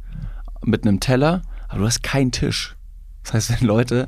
[0.63, 2.75] mit einem Teller, aber du hast keinen Tisch.
[3.23, 4.07] Das heißt, wenn Leute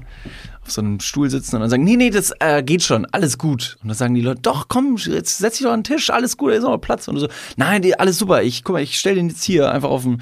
[0.63, 3.37] auf so einem Stuhl sitzen und dann sagen, nee, nee, das äh, geht schon, alles
[3.37, 3.77] gut.
[3.81, 6.37] Und dann sagen die Leute, doch, komm, jetzt setz dich doch an den Tisch, alles
[6.37, 7.07] gut, da ist noch Platz.
[7.07, 9.89] Und so, nein, die, alles super, ich guck mal, ich stell den jetzt hier einfach
[9.89, 10.21] auf den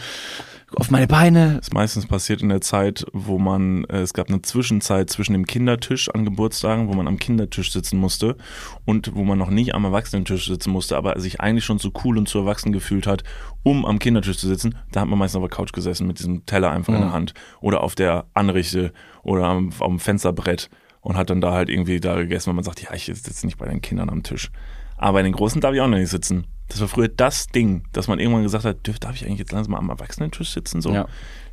[0.76, 1.56] auf meine Beine.
[1.56, 5.34] Das ist meistens passiert in der Zeit, wo man, äh, es gab eine Zwischenzeit zwischen
[5.34, 8.38] dem Kindertisch an Geburtstagen, wo man am Kindertisch sitzen musste
[8.86, 12.18] und wo man noch nicht am Erwachsenentisch sitzen musste, aber sich eigentlich schon zu cool
[12.18, 13.24] und zu erwachsen gefühlt hat,
[13.64, 14.76] um am Kindertisch zu sitzen.
[14.92, 17.00] Da hat man meistens auf der Couch gesessen mit diesem Teller einfach mhm.
[17.00, 18.94] in der Hand oder auf der Anrichte
[19.24, 20.70] oder am, auf dem Fensterbrett
[21.02, 23.58] und hat dann da halt irgendwie da gegessen, weil man sagt, ja, ich sitze nicht
[23.58, 24.52] bei den Kindern am Tisch.
[24.98, 26.46] Aber in den Großen darf ich auch noch nicht sitzen.
[26.70, 29.72] Das war früher das Ding, dass man irgendwann gesagt hat, darf ich eigentlich jetzt langsam
[29.74, 30.82] mal am Erwachsenentisch sitzen?
[30.82, 30.94] So.
[30.94, 31.08] Ja.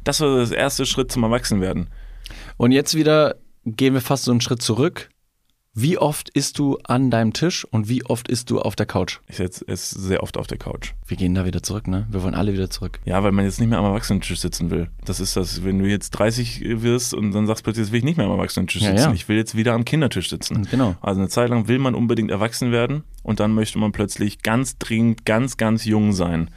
[0.05, 1.89] Das war das erste Schritt zum Erwachsenwerden.
[2.57, 5.09] Und jetzt wieder gehen wir fast so einen Schritt zurück.
[5.79, 9.19] Wie oft isst du an deinem Tisch und wie oft isst du auf der Couch?
[9.27, 9.65] Ich esse
[10.01, 10.93] sehr oft auf der Couch.
[11.07, 12.07] Wir gehen da wieder zurück, ne?
[12.11, 12.99] Wir wollen alle wieder zurück.
[13.05, 14.89] Ja, weil man jetzt nicht mehr am Erwachsenentisch sitzen will.
[15.05, 18.05] Das ist das, wenn du jetzt 30 wirst und dann sagst plötzlich, jetzt will ich
[18.05, 18.97] nicht mehr am Erwachsenentisch sitzen.
[18.97, 19.13] Ja, ja.
[19.13, 20.67] Ich will jetzt wieder am Kindertisch sitzen.
[20.71, 20.95] Genau.
[21.03, 24.79] Also eine Zeit lang will man unbedingt erwachsen werden und dann möchte man plötzlich ganz
[24.79, 26.51] dringend, ganz, ganz jung sein.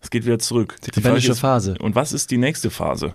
[0.00, 0.76] Es geht wieder zurück.
[0.84, 1.00] Die, die
[1.34, 1.76] Phase.
[1.80, 3.14] Und was ist die nächste Phase?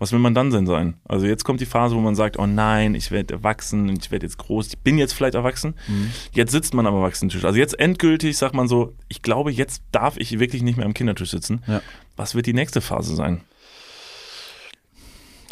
[0.00, 0.94] was will man dann denn sein?
[1.06, 4.24] Also jetzt kommt die Phase, wo man sagt, oh nein, ich werde erwachsen, ich werde
[4.24, 5.74] jetzt groß, ich bin jetzt vielleicht erwachsen.
[5.88, 6.10] Mhm.
[6.32, 7.44] Jetzt sitzt man am Erwachsenentisch.
[7.44, 10.94] Also jetzt endgültig sagt man so, ich glaube, jetzt darf ich wirklich nicht mehr am
[10.94, 11.62] Kindertisch sitzen.
[11.66, 11.82] Ja.
[12.16, 13.42] Was wird die nächste Phase sein?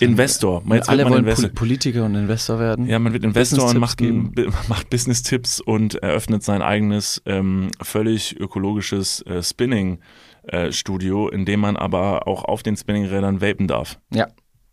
[0.00, 0.62] Investor.
[0.70, 1.50] Jetzt Alle wollen Investor.
[1.50, 2.86] Politiker und Investor werden.
[2.86, 4.00] Ja, man wird Investor und macht,
[4.68, 10.00] macht Business-Tipps und eröffnet sein eigenes ähm, völlig ökologisches äh, Spinning
[10.46, 13.98] äh, in dem man aber auch auf den Spinningrädern vapen darf.
[14.12, 14.28] Ja,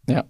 [0.07, 0.23] ja.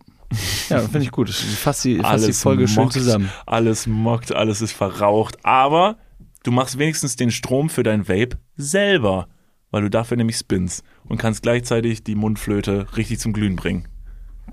[0.70, 1.30] Ja, finde ich gut.
[1.30, 3.30] Fasst die, fasst die Folge mockt, schön zusammen.
[3.46, 5.98] Alles mockt, alles ist verraucht, aber
[6.44, 9.28] du machst wenigstens den Strom für dein Vape selber,
[9.72, 13.88] weil du dafür nämlich spinnst und kannst gleichzeitig die Mundflöte richtig zum Glühen bringen.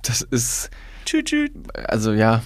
[0.03, 0.71] Das ist.
[1.05, 1.53] Tschüt, tschüt.
[1.89, 2.43] Also ja,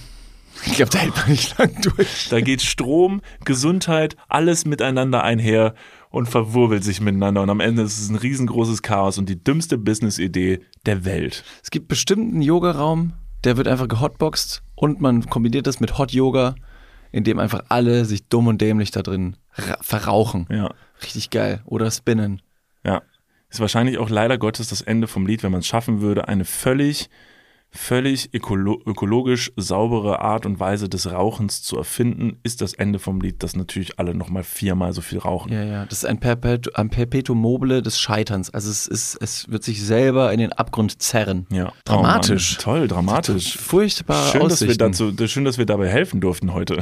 [0.65, 2.27] ich glaube, da hält man nicht lang durch.
[2.29, 5.75] Da geht Strom, Gesundheit, alles miteinander einher
[6.09, 7.41] und verwurbelt sich miteinander.
[7.41, 11.43] Und am Ende ist es ein riesengroßes Chaos und die dümmste Business-Idee der Welt.
[11.63, 16.11] Es gibt bestimmt einen Yogaraum, der wird einfach gehotboxt und man kombiniert das mit Hot
[16.11, 16.55] Yoga,
[17.11, 19.37] in dem einfach alle sich dumm und dämlich da drin
[19.81, 20.47] verrauchen.
[20.49, 20.73] Ja.
[21.01, 21.61] Richtig geil.
[21.65, 22.41] Oder spinnen.
[22.83, 23.01] Ja.
[23.49, 26.43] Ist wahrscheinlich auch leider Gottes das Ende vom Lied, wenn man es schaffen würde, eine
[26.43, 27.09] völlig
[27.77, 33.21] völlig ökolo ökologisch saubere Art und Weise des Rauchens zu erfinden, ist das Ende vom
[33.21, 35.53] Lied, dass natürlich alle nochmal viermal so viel rauchen.
[35.53, 38.49] Ja, ja, das ist ein, Perpetu ein Perpetuum mobile des Scheiterns.
[38.49, 41.45] Also es ist, es wird sich selber in den Abgrund zerren.
[41.51, 41.71] Ja.
[41.85, 42.53] Dramatisch.
[42.53, 43.57] Oh Mann, toll, dramatisch.
[43.57, 46.81] Furchtbar schön, dass wir dazu, schön, dass wir dabei helfen durften heute.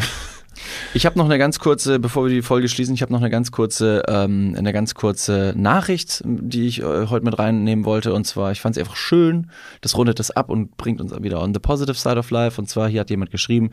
[0.94, 3.30] Ich habe noch eine ganz kurze, bevor wir die Folge schließen, ich habe noch eine
[3.30, 8.14] ganz kurze, ähm, eine ganz kurze Nachricht, die ich äh, heute mit reinnehmen wollte.
[8.14, 9.50] Und zwar, ich fand es einfach schön.
[9.82, 12.60] Das rundet das ab und bringt uns wieder on the positive side of life.
[12.60, 13.72] Und zwar, hier hat jemand geschrieben,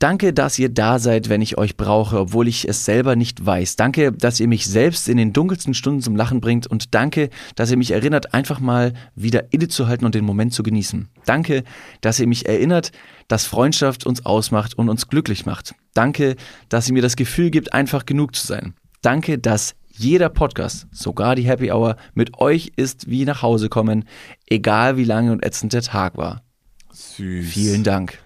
[0.00, 3.76] Danke, dass ihr da seid, wenn ich euch brauche, obwohl ich es selber nicht weiß.
[3.76, 7.70] Danke, dass ihr mich selbst in den dunkelsten Stunden zum Lachen bringt und danke, dass
[7.70, 11.10] ihr mich erinnert, einfach mal wieder innezuhalten und den Moment zu genießen.
[11.26, 11.64] Danke,
[12.00, 12.92] dass ihr mich erinnert,
[13.28, 15.74] dass Freundschaft uns ausmacht und uns glücklich macht.
[15.92, 16.36] Danke,
[16.70, 18.72] dass ihr mir das Gefühl gibt, einfach genug zu sein.
[19.02, 24.06] Danke, dass jeder Podcast, sogar die Happy Hour, mit euch ist wie nach Hause kommen,
[24.46, 26.42] egal wie lange und ätzend der Tag war.
[26.90, 27.46] Süß.
[27.50, 28.18] Vielen Dank.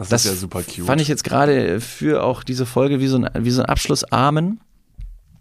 [0.00, 0.86] Das, Das ist ja super cute.
[0.86, 4.60] fand ich jetzt gerade für auch diese Folge wie so ein, wie so ein Abschlussamen.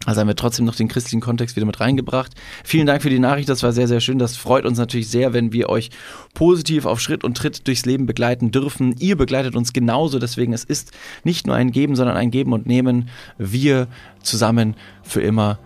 [0.05, 2.33] Also haben wir trotzdem noch den christlichen Kontext wieder mit reingebracht.
[2.63, 4.17] Vielen Dank für die Nachricht, das war sehr, sehr schön.
[4.17, 5.91] Das freut uns natürlich sehr, wenn wir euch
[6.33, 8.95] positiv auf Schritt und Tritt durchs Leben begleiten dürfen.
[8.99, 10.91] Ihr begleitet uns genauso, deswegen es ist
[11.23, 13.09] nicht nur ein Geben, sondern ein Geben und Nehmen.
[13.37, 13.87] Wir
[14.21, 15.59] zusammen für immer.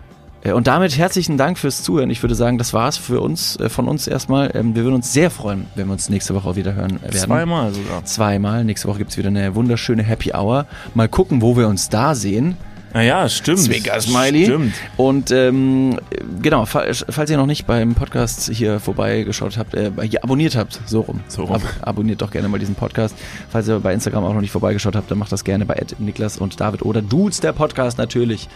[0.44, 2.10] Äh, Und damit herzlichen Dank fürs Zuhören.
[2.10, 4.52] Ich würde sagen, das war's für uns, äh, von uns erstmal.
[4.56, 7.14] Ähm, Wir würden uns sehr freuen, wenn wir uns nächste Woche auch wieder hören werden.
[7.18, 8.04] Zweimal sogar.
[8.06, 8.64] Zweimal.
[8.64, 10.66] Nächste Woche gibt's wieder eine wunderschöne Happy Hour.
[10.94, 12.58] Mal gucken, wo wir uns da sehen.
[12.96, 13.58] Naja, stimmt.
[13.58, 14.44] Zwinker-Smiley.
[14.46, 14.74] Stimmt.
[14.98, 16.00] Und ähm,
[16.44, 20.80] genau, fa- falls ihr noch nicht beim Podcast hier vorbeigeschaut habt, äh, hier abonniert habt,
[20.86, 21.22] so rum.
[21.28, 21.60] So rum.
[21.82, 23.16] abonniert doch gerne mal diesen Podcast.
[23.50, 25.96] Falls ihr bei Instagram auch noch nicht vorbeigeschaut habt, dann macht das gerne bei Ed,
[26.00, 28.48] Niklas und David oder Dudes, der Podcast natürlich.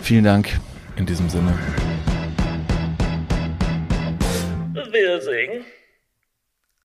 [0.00, 0.58] Vielen Dank.
[0.96, 1.52] In diesem Sinne.
[4.90, 5.64] Wir singen.